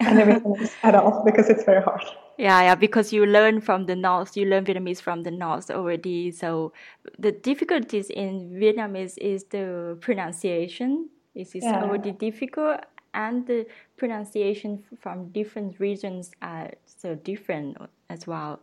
at 0.82 0.94
all 0.94 1.22
because 1.24 1.48
it's 1.48 1.64
very 1.64 1.82
hard. 1.82 2.02
Yeah, 2.36 2.62
yeah, 2.62 2.74
because 2.74 3.12
you 3.12 3.26
learn 3.26 3.60
from 3.60 3.86
the 3.86 3.94
north, 3.94 4.36
you 4.36 4.44
learn 4.46 4.64
Vietnamese 4.64 5.00
from 5.00 5.22
the 5.22 5.30
north 5.30 5.70
already. 5.70 6.30
So 6.30 6.72
the 7.18 7.32
difficulties 7.32 8.10
in 8.10 8.50
Vietnamese 8.50 9.16
is 9.18 9.44
the 9.44 9.96
pronunciation. 10.00 11.08
It 11.34 11.54
is 11.54 11.64
yeah. 11.64 11.82
already 11.82 12.12
difficult, 12.12 12.80
and 13.14 13.46
the 13.46 13.66
pronunciation 13.96 14.82
from 15.00 15.28
different 15.28 15.80
regions 15.80 16.32
are 16.42 16.70
so 16.84 17.14
different 17.14 17.76
as 18.10 18.26
well. 18.26 18.60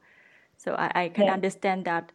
So 0.57 0.75
I, 0.75 0.91
I 1.03 1.09
can 1.09 1.25
yeah. 1.25 1.33
understand 1.33 1.85
that. 1.85 2.11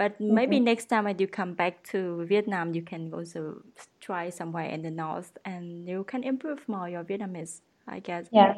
But 0.00 0.16
mm-hmm. 0.16 0.34
maybe 0.38 0.56
next 0.70 0.88
time 0.88 1.04
when 1.04 1.18
you 1.20 1.28
come 1.28 1.52
back 1.52 1.84
to 1.92 2.24
Vietnam, 2.24 2.72
you 2.72 2.80
can 2.80 3.12
also 3.12 3.60
try 4.00 4.30
somewhere 4.30 4.68
in 4.74 4.80
the 4.80 4.90
north, 5.04 5.36
and 5.44 5.86
you 5.86 6.04
can 6.04 6.24
improve 6.24 6.64
more 6.74 6.88
your 6.88 7.04
Vietnamese. 7.04 7.60
I 7.86 7.98
guess. 8.00 8.24
Yeah 8.32 8.54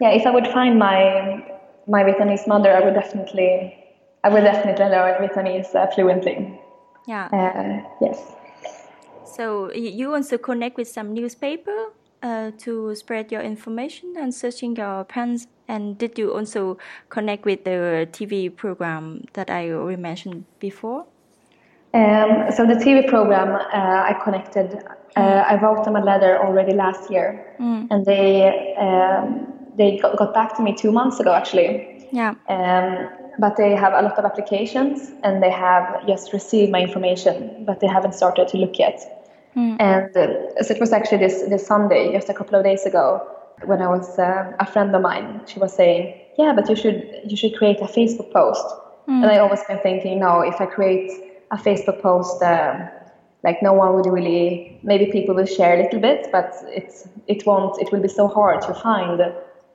yeah, 0.00 0.10
if 0.10 0.26
I 0.26 0.30
would 0.30 0.46
find 0.48 0.78
my 0.78 1.42
my 1.86 2.02
Vietnamese 2.02 2.46
mother, 2.46 2.70
I 2.70 2.80
would 2.84 2.94
definitely 2.94 3.74
I 4.24 4.28
would 4.28 4.44
definitely 4.44 4.86
learn 4.86 5.14
Vietnamese 5.22 5.74
uh, 5.74 5.86
fluently. 5.94 6.60
Yeah. 7.06 7.28
Uh, 7.32 7.88
yes. 8.00 8.32
So 9.24 9.72
you 9.72 10.14
also 10.14 10.38
connect 10.38 10.76
with 10.76 10.88
some 10.88 11.14
newspaper 11.14 11.92
uh, 12.22 12.50
to 12.58 12.94
spread 12.94 13.32
your 13.32 13.42
information 13.42 14.14
and 14.18 14.34
searching 14.34 14.76
your 14.76 15.04
plans. 15.04 15.46
And 15.68 15.98
did 15.98 16.18
you 16.18 16.32
also 16.32 16.78
connect 17.08 17.44
with 17.44 17.64
the 17.64 18.08
TV 18.12 18.54
program 18.54 19.24
that 19.32 19.50
I 19.50 19.70
already 19.70 20.00
mentioned 20.00 20.44
before? 20.60 21.06
Um, 21.94 22.50
so 22.54 22.66
the 22.66 22.74
TV 22.74 23.08
program, 23.08 23.54
uh, 23.54 24.10
I 24.10 24.16
connected. 24.22 24.74
Uh, 25.16 25.20
mm. 25.20 25.46
I 25.46 25.60
wrote 25.62 25.84
them 25.84 25.96
a 25.96 26.04
letter 26.04 26.38
already 26.38 26.74
last 26.74 27.10
year, 27.10 27.56
mm. 27.58 27.88
and 27.90 28.04
they 28.04 28.74
um, 28.78 29.46
they 29.76 29.98
got, 29.98 30.16
got 30.18 30.34
back 30.34 30.56
to 30.56 30.62
me 30.62 30.74
two 30.74 30.92
months 30.92 31.20
ago 31.20 31.32
actually. 31.32 32.06
Yeah. 32.12 32.34
Um, 32.48 33.08
but 33.38 33.56
they 33.56 33.74
have 33.74 33.92
a 33.92 34.02
lot 34.02 34.18
of 34.18 34.24
applications 34.24 35.10
and 35.22 35.42
they 35.42 35.50
have 35.50 36.06
just 36.06 36.32
received 36.32 36.72
my 36.72 36.80
information, 36.80 37.64
but 37.66 37.80
they 37.80 37.86
haven't 37.86 38.14
started 38.14 38.48
to 38.48 38.56
look 38.56 38.78
yet. 38.78 39.15
Mm. 39.56 39.76
And 39.80 40.16
uh, 40.16 40.62
so 40.62 40.74
it 40.74 40.80
was 40.80 40.92
actually 40.92 41.18
this 41.18 41.42
this 41.48 41.66
Sunday, 41.66 42.12
just 42.12 42.28
a 42.28 42.34
couple 42.34 42.58
of 42.58 42.64
days 42.64 42.84
ago, 42.84 43.26
when 43.64 43.80
I 43.80 43.88
was 43.88 44.18
uh, 44.18 44.52
a 44.60 44.66
friend 44.66 44.94
of 44.94 45.00
mine. 45.00 45.40
She 45.46 45.58
was 45.58 45.72
saying, 45.72 46.14
"Yeah, 46.38 46.52
but 46.54 46.68
you 46.68 46.76
should 46.76 47.02
you 47.24 47.36
should 47.36 47.56
create 47.56 47.80
a 47.80 47.86
Facebook 47.86 48.32
post." 48.32 48.66
Mm. 49.08 49.22
And 49.22 49.26
I 49.26 49.38
always 49.38 49.62
been 49.64 49.78
thinking, 49.78 50.18
no, 50.18 50.40
if 50.40 50.60
I 50.60 50.66
create 50.66 51.10
a 51.50 51.56
Facebook 51.56 52.02
post, 52.02 52.42
uh, 52.42 52.88
like 53.44 53.62
no 53.62 53.72
one 53.72 53.94
would 53.94 54.06
really. 54.06 54.78
Maybe 54.82 55.06
people 55.06 55.34
will 55.34 55.46
share 55.46 55.80
a 55.80 55.82
little 55.82 56.00
bit, 56.00 56.28
but 56.30 56.52
it's 56.66 57.08
it 57.26 57.46
won't. 57.46 57.80
It 57.80 57.90
will 57.92 58.02
be 58.02 58.08
so 58.08 58.28
hard 58.28 58.60
to 58.62 58.74
find 58.74 59.18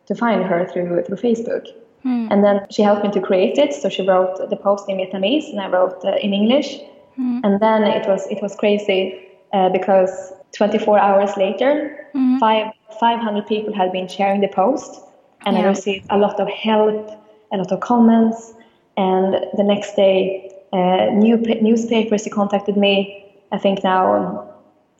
to 0.06 0.16
find 0.16 0.44
her 0.44 0.68
through 0.68 1.04
through 1.06 1.18
Facebook. 1.18 1.66
Mm. 2.06 2.28
And 2.30 2.44
then 2.44 2.68
she 2.70 2.84
helped 2.84 3.04
me 3.04 3.12
to 3.12 3.22
create 3.22 3.58
it. 3.58 3.74
So 3.74 3.90
she 3.90 4.06
wrote 4.06 4.48
the 4.50 4.56
post 4.58 4.90
in 4.90 4.98
Vietnamese, 4.98 5.50
and 5.50 5.60
I 5.60 5.70
wrote 5.70 6.06
uh, 6.06 6.18
in 6.22 6.34
English. 6.34 6.78
Mm. 7.20 7.42
And 7.44 7.60
then 7.60 7.84
it 7.84 8.08
was 8.08 8.28
it 8.28 8.44
was 8.44 8.56
crazy 8.56 9.31
uh, 9.54 9.70
because 9.70 10.34
24 10.54 11.00
hours 11.00 11.38
later, 11.38 12.08
mm. 12.14 12.40
five 12.40 12.74
500 13.00 13.48
people 13.48 13.74
had 13.74 13.92
been 13.92 14.08
sharing 14.08 14.42
the 14.42 14.48
post, 14.48 15.02
and 15.46 15.56
yeah. 15.56 15.64
I 15.64 15.68
received 15.68 16.06
a 16.10 16.18
lot 16.18 16.40
of 16.40 16.50
help, 16.50 17.10
a 17.52 17.58
lot 17.58 17.72
of 17.72 17.80
comments. 17.80 18.54
And 18.98 19.34
the 19.58 19.64
next 19.64 19.96
day, 19.96 20.52
uh, 20.74 21.06
new 21.14 21.38
newspapers 21.38 22.28
contacted 22.32 22.78
me. 22.78 23.26
I 23.52 23.58
think 23.58 23.84
now 23.84 24.50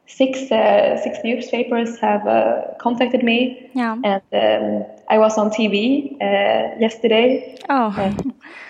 six 0.08 0.52
uh, 0.52 0.98
six 1.04 1.20
newspapers 1.24 2.00
have 2.00 2.26
uh, 2.26 2.62
contacted 2.80 3.24
me. 3.24 3.70
Yeah. 3.74 3.98
And 4.04 4.22
um, 4.34 4.86
I 5.10 5.18
was 5.18 5.38
on 5.38 5.52
TV 5.52 6.14
uh, 6.22 6.80
yesterday. 6.80 7.58
Oh. 7.70 7.92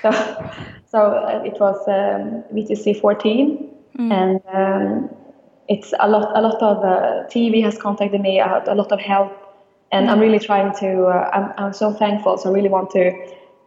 so 0.01 0.11
So 0.91 0.99
uh, 0.99 1.41
it 1.45 1.57
was 1.57 1.77
um, 1.87 2.43
VTC 2.53 2.99
14, 2.99 3.69
mm. 3.97 4.11
and 4.11 4.41
um, 4.53 5.09
it's 5.71 5.93
a 5.99 6.07
lot. 6.07 6.37
A 6.37 6.41
lot 6.41 6.61
of 6.61 6.77
uh, 6.83 7.27
TV 7.33 7.63
has 7.63 7.77
contacted 7.77 8.21
me. 8.21 8.41
I 8.41 8.47
had 8.55 8.67
a 8.67 8.75
lot 8.75 8.91
of 8.91 8.99
help, 8.99 9.31
and. 9.91 10.09
I'm 10.09 10.19
really 10.19 10.39
trying 10.39 10.73
to. 10.83 10.89
Uh, 11.05 11.29
I'm, 11.33 11.53
I'm 11.57 11.73
so 11.73 11.93
thankful. 11.93 12.37
So 12.37 12.49
I 12.49 12.53
really 12.53 12.69
want 12.77 12.89
to. 12.91 13.03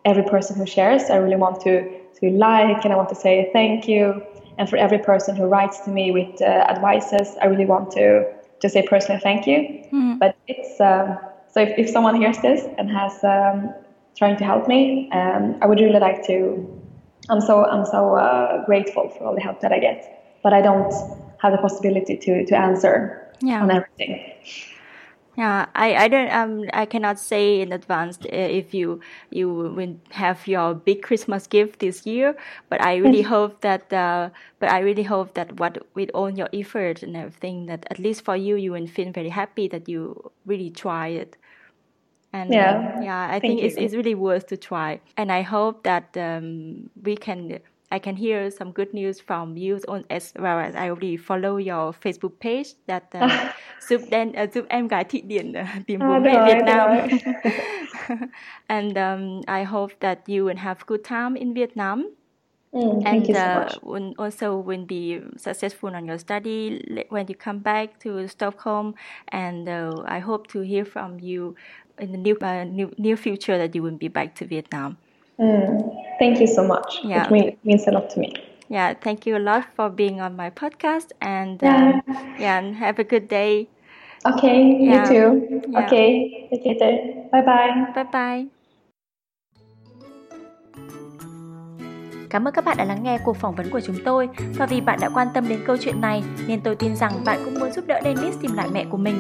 Every 0.05 0.25
person 0.25 0.57
who 0.57 0.67
shares, 0.67 1.05
I 1.09 1.17
really 1.17 1.41
want 1.47 1.63
to 1.63 1.75
to 2.21 2.31
like, 2.31 2.85
and 2.85 2.93
I 2.93 2.97
want 2.97 3.09
to 3.09 3.15
say 3.15 3.49
thank 3.55 3.89
you. 3.89 4.23
And 4.59 4.69
for 4.69 4.77
every 4.77 4.99
person 4.99 5.35
who 5.35 5.47
writes 5.47 5.81
to 5.81 5.91
me 5.91 6.11
with 6.11 6.43
uh, 6.43 6.45
advices, 6.75 7.37
I 7.41 7.47
really 7.47 7.65
want 7.65 7.91
to 7.93 8.07
to 8.61 8.69
say 8.69 8.83
personally 8.83 9.21
thank 9.21 9.47
you. 9.47 9.59
Mm. 9.93 10.19
But 10.19 10.37
it's 10.47 10.79
um, 10.81 11.19
so 11.53 11.61
if, 11.61 11.71
if 11.79 11.89
someone 11.89 12.17
hears 12.21 12.39
this 12.39 12.61
and 12.79 12.91
has 12.91 13.15
um, 13.25 13.73
trying 14.15 14.37
to 14.37 14.45
help 14.45 14.69
me, 14.69 15.11
um, 15.13 15.57
I 15.63 15.67
would 15.67 15.81
really 15.81 16.01
like 16.09 16.27
to. 16.27 16.37
I'm 17.31 17.41
so 17.41 17.65
I'm 17.65 17.87
so 17.87 18.17
uh, 18.17 18.65
grateful 18.67 19.09
for 19.09 19.25
all 19.25 19.35
the 19.35 19.41
help 19.41 19.61
that 19.61 19.73
I 19.73 19.79
get, 19.79 20.01
but 20.43 20.53
I 20.53 20.61
don't 20.61 20.93
have 21.45 21.53
the 21.53 21.59
possibility 21.59 22.17
to 22.17 22.45
to 22.47 22.57
answer 22.57 22.95
yeah. 23.41 23.63
on 23.63 23.71
everything. 23.71 24.21
Yeah, 25.37 25.67
I, 25.75 25.95
I 26.05 26.09
don't 26.09 26.31
um 26.33 26.65
I 26.73 26.87
cannot 26.87 27.19
say 27.19 27.61
in 27.61 27.73
advance 27.73 28.19
uh, 28.23 28.29
if 28.31 28.73
you 28.73 29.01
you 29.31 29.51
will 29.51 29.97
have 30.11 30.47
your 30.47 30.75
big 30.75 31.03
Christmas 31.03 31.49
gift 31.49 31.81
this 31.81 32.07
year, 32.07 32.37
but 32.71 32.81
I 32.81 32.97
really 32.97 33.23
hope 33.23 33.61
that 33.63 33.93
uh, 33.93 34.31
but 34.61 34.71
I 34.71 34.79
really 34.81 35.03
hope 35.03 35.35
that 35.35 35.59
what 35.59 35.79
with 35.95 36.11
all 36.15 36.31
your 36.31 36.49
effort 36.53 37.03
and 37.03 37.17
everything 37.17 37.67
that 37.67 37.85
at 37.91 37.99
least 37.99 38.25
for 38.25 38.37
you 38.37 38.55
you 38.57 38.73
will 38.73 38.87
feel 38.87 39.11
very 39.11 39.31
happy 39.31 39.67
that 39.69 39.89
you 39.89 40.31
really 40.47 40.71
try 40.71 41.09
it. 41.09 41.37
And 42.33 42.53
yeah, 42.53 43.03
yeah, 43.03 43.29
I 43.31 43.41
think 43.41 43.63
it's 43.63 43.77
it's 43.77 43.95
really 43.95 44.15
worth 44.15 44.47
to 44.49 44.57
try, 44.57 45.01
and 45.17 45.31
I 45.31 45.43
hope 45.43 45.83
that 45.83 46.17
um, 46.17 46.91
we 47.03 47.17
can 47.17 47.59
I 47.95 47.99
can 48.01 48.17
hear 48.17 48.51
some 48.51 48.73
good 48.73 48.93
news 48.93 49.21
from 49.21 49.57
you 49.57 49.79
on 49.87 50.05
as 50.11 50.33
well 50.37 50.59
as 50.59 50.75
I 50.75 50.91
already 50.91 51.17
follow 51.17 51.59
your 51.59 51.93
Facebook 51.93 52.41
page 52.41 52.75
that 52.87 53.05
uh, 53.15 53.31
giúp 53.89 54.01
đen 54.11 54.33
uh, 54.33 54.53
giúp 54.55 54.65
em 54.69 54.89
gái 54.89 55.05
Thụy 55.05 55.21
Điển 55.21 55.53
uh, 55.53 55.67
tìm 55.87 56.01
bố 56.01 56.19
mẹ 56.19 56.47
Việt 56.47 56.65
Nam. 56.67 57.09
and 58.67 58.97
um, 58.97 59.41
I 59.47 59.65
hope 59.65 59.95
that 60.01 60.19
you 60.27 60.45
will 60.45 60.59
have 60.59 60.77
good 60.87 61.01
time 61.05 61.35
in 61.35 61.55
Vietnam. 61.55 62.03
Mm, 62.73 63.03
and 63.05 63.31
uh, 63.31 63.69
so 63.69 63.79
when 63.83 64.13
also 64.19 64.57
will 64.57 64.85
be 64.89 65.21
successful 65.37 65.95
on 65.95 66.07
your 66.07 66.19
study 66.19 66.81
when 67.09 67.27
you 67.29 67.37
come 67.45 67.59
back 67.59 68.01
to 68.01 68.27
Stockholm. 68.29 68.95
And 69.29 69.69
uh, 69.69 70.03
I 70.07 70.19
hope 70.19 70.49
to 70.49 70.61
hear 70.61 70.85
from 70.85 71.21
you 71.21 71.55
in 71.99 72.11
the 72.11 72.19
near, 72.19 72.37
uh, 72.43 72.65
near, 72.65 72.91
near 72.99 73.17
future 73.17 73.59
that 73.59 73.77
you 73.77 73.83
will 73.83 73.99
be 73.99 74.09
back 74.09 74.35
to 74.35 74.45
Vietnam. 74.45 74.97
Mm, 75.39 75.83
thank 76.19 76.41
you 76.41 76.47
so 76.47 76.63
much. 76.63 77.01
Yeah. 77.05 77.25
It 77.25 77.31
mean, 77.31 77.57
means 77.65 77.87
a 77.87 77.93
lot 77.93 78.11
to 78.11 78.21
me. 78.21 78.33
Yeah, 78.69 78.95
thank 78.95 79.27
you 79.27 79.37
a 79.37 79.39
lot 79.39 79.65
for 79.77 79.89
being 79.91 80.21
on 80.21 80.37
my 80.37 80.51
podcast 80.51 81.13
and 81.21 81.63
yeah, 81.63 82.01
um, 82.07 82.37
yeah 82.39 82.59
and 82.59 82.77
have 82.77 82.99
a 82.99 83.05
good 83.05 83.29
day. 83.29 83.67
Okay, 84.25 84.79
yeah. 84.81 85.05
you 85.05 85.15
too. 85.15 85.29
Yeah. 85.69 85.85
Okay, 85.85 86.49
take 86.51 86.79
care. 86.79 86.99
Bye 87.33 87.43
bye. 87.43 87.93
Bye 87.95 88.05
bye. 88.13 88.47
Cảm 92.31 92.49
ơn 92.49 92.55
các 92.55 92.65
bạn 92.65 92.77
đã 92.77 92.85
lắng 92.85 93.03
nghe 93.03 93.19
cuộc 93.25 93.37
phỏng 93.37 93.55
vấn 93.55 93.71
của 93.71 93.81
chúng 93.81 93.97
tôi 94.05 94.29
và 94.57 94.67
vì 94.67 94.81
bạn 94.81 94.99
đã 95.03 95.09
quan 95.15 95.29
tâm 95.35 95.49
đến 95.49 95.59
câu 95.67 95.77
chuyện 95.77 96.01
này 96.01 96.23
nên 96.49 96.61
tôi 96.61 96.77
tin 96.77 96.97
rằng 96.97 97.13
bạn 97.27 97.39
cũng 97.45 97.55
muốn 97.61 97.73
giúp 97.73 97.85
đỡ 97.87 98.01
Dennis 98.05 98.39
tìm 98.43 98.53
lại 98.55 98.69
mẹ 98.73 98.85
của 98.91 98.97
mình. 98.97 99.15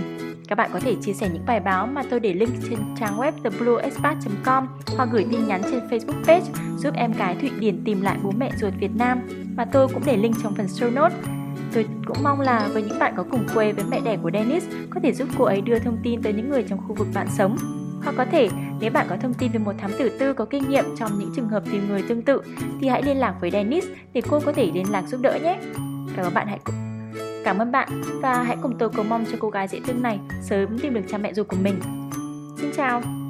Các 0.48 0.58
bạn 0.58 0.70
có 0.72 0.80
thể 0.80 0.94
chia 1.02 1.12
sẻ 1.12 1.28
những 1.32 1.46
bài 1.46 1.60
báo 1.60 1.86
mà 1.86 2.02
tôi 2.10 2.20
để 2.20 2.32
link 2.32 2.52
trên 2.70 2.78
trang 3.00 3.18
web 3.18 3.32
theblueexpat.com 3.44 4.66
hoặc 4.96 5.08
gửi 5.12 5.26
tin 5.30 5.46
nhắn 5.46 5.62
trên 5.70 5.88
Facebook 5.88 6.24
page 6.24 6.46
giúp 6.78 6.94
em 6.94 7.12
gái 7.12 7.36
Thụy 7.40 7.50
Điển 7.58 7.84
tìm 7.84 8.00
lại 8.00 8.18
bố 8.22 8.30
mẹ 8.30 8.50
ruột 8.60 8.72
Việt 8.80 8.96
Nam 8.96 9.20
mà 9.56 9.64
tôi 9.64 9.88
cũng 9.88 10.02
để 10.06 10.16
link 10.16 10.34
trong 10.42 10.54
phần 10.54 10.66
show 10.66 10.94
notes. 10.94 11.18
Tôi 11.74 11.86
cũng 12.06 12.16
mong 12.22 12.40
là 12.40 12.68
với 12.72 12.82
những 12.82 12.98
bạn 12.98 13.14
có 13.16 13.24
cùng 13.30 13.46
quê 13.54 13.72
với 13.72 13.84
mẹ 13.90 14.00
đẻ 14.04 14.16
của 14.22 14.30
Dennis 14.30 14.64
có 14.90 15.00
thể 15.02 15.12
giúp 15.12 15.28
cô 15.38 15.44
ấy 15.44 15.60
đưa 15.60 15.78
thông 15.78 15.98
tin 16.02 16.22
tới 16.22 16.32
những 16.32 16.50
người 16.50 16.62
trong 16.62 16.78
khu 16.88 16.94
vực 16.94 17.08
bạn 17.14 17.26
sống. 17.30 17.56
Hoặc 18.02 18.14
có 18.16 18.24
thể, 18.24 18.48
nếu 18.80 18.90
bạn 18.90 19.06
có 19.10 19.16
thông 19.16 19.34
tin 19.34 19.52
về 19.52 19.58
một 19.58 19.72
thám 19.78 19.90
tử 19.98 20.08
tư 20.18 20.32
có 20.32 20.44
kinh 20.44 20.68
nghiệm 20.68 20.84
trong 20.96 21.18
những 21.18 21.32
trường 21.36 21.48
hợp 21.48 21.62
tìm 21.72 21.88
người 21.88 22.02
tương 22.08 22.22
tự, 22.22 22.40
thì 22.80 22.88
hãy 22.88 23.02
liên 23.02 23.16
lạc 23.16 23.34
với 23.40 23.50
Dennis 23.50 23.84
để 24.12 24.22
cô 24.30 24.40
có 24.40 24.52
thể 24.52 24.70
liên 24.74 24.90
lạc 24.90 25.02
giúp 25.08 25.20
đỡ 25.20 25.38
nhé. 25.42 25.58
Cảm 26.16 26.26
ơn 26.26 26.34
bạn 26.34 26.46
hãy 26.46 26.58
Cảm 27.44 27.58
ơn 27.58 27.72
bạn 27.72 27.88
và 28.22 28.42
hãy 28.42 28.56
cùng 28.62 28.78
tôi 28.78 28.88
cầu 28.88 29.04
mong 29.08 29.24
cho 29.32 29.36
cô 29.40 29.50
gái 29.50 29.68
dễ 29.68 29.80
thương 29.86 30.02
này 30.02 30.20
sớm 30.42 30.78
tìm 30.78 30.94
được 30.94 31.02
cha 31.08 31.18
mẹ 31.18 31.34
ruột 31.34 31.48
của 31.48 31.56
mình. 31.56 31.80
Xin 32.56 32.70
chào! 32.76 33.23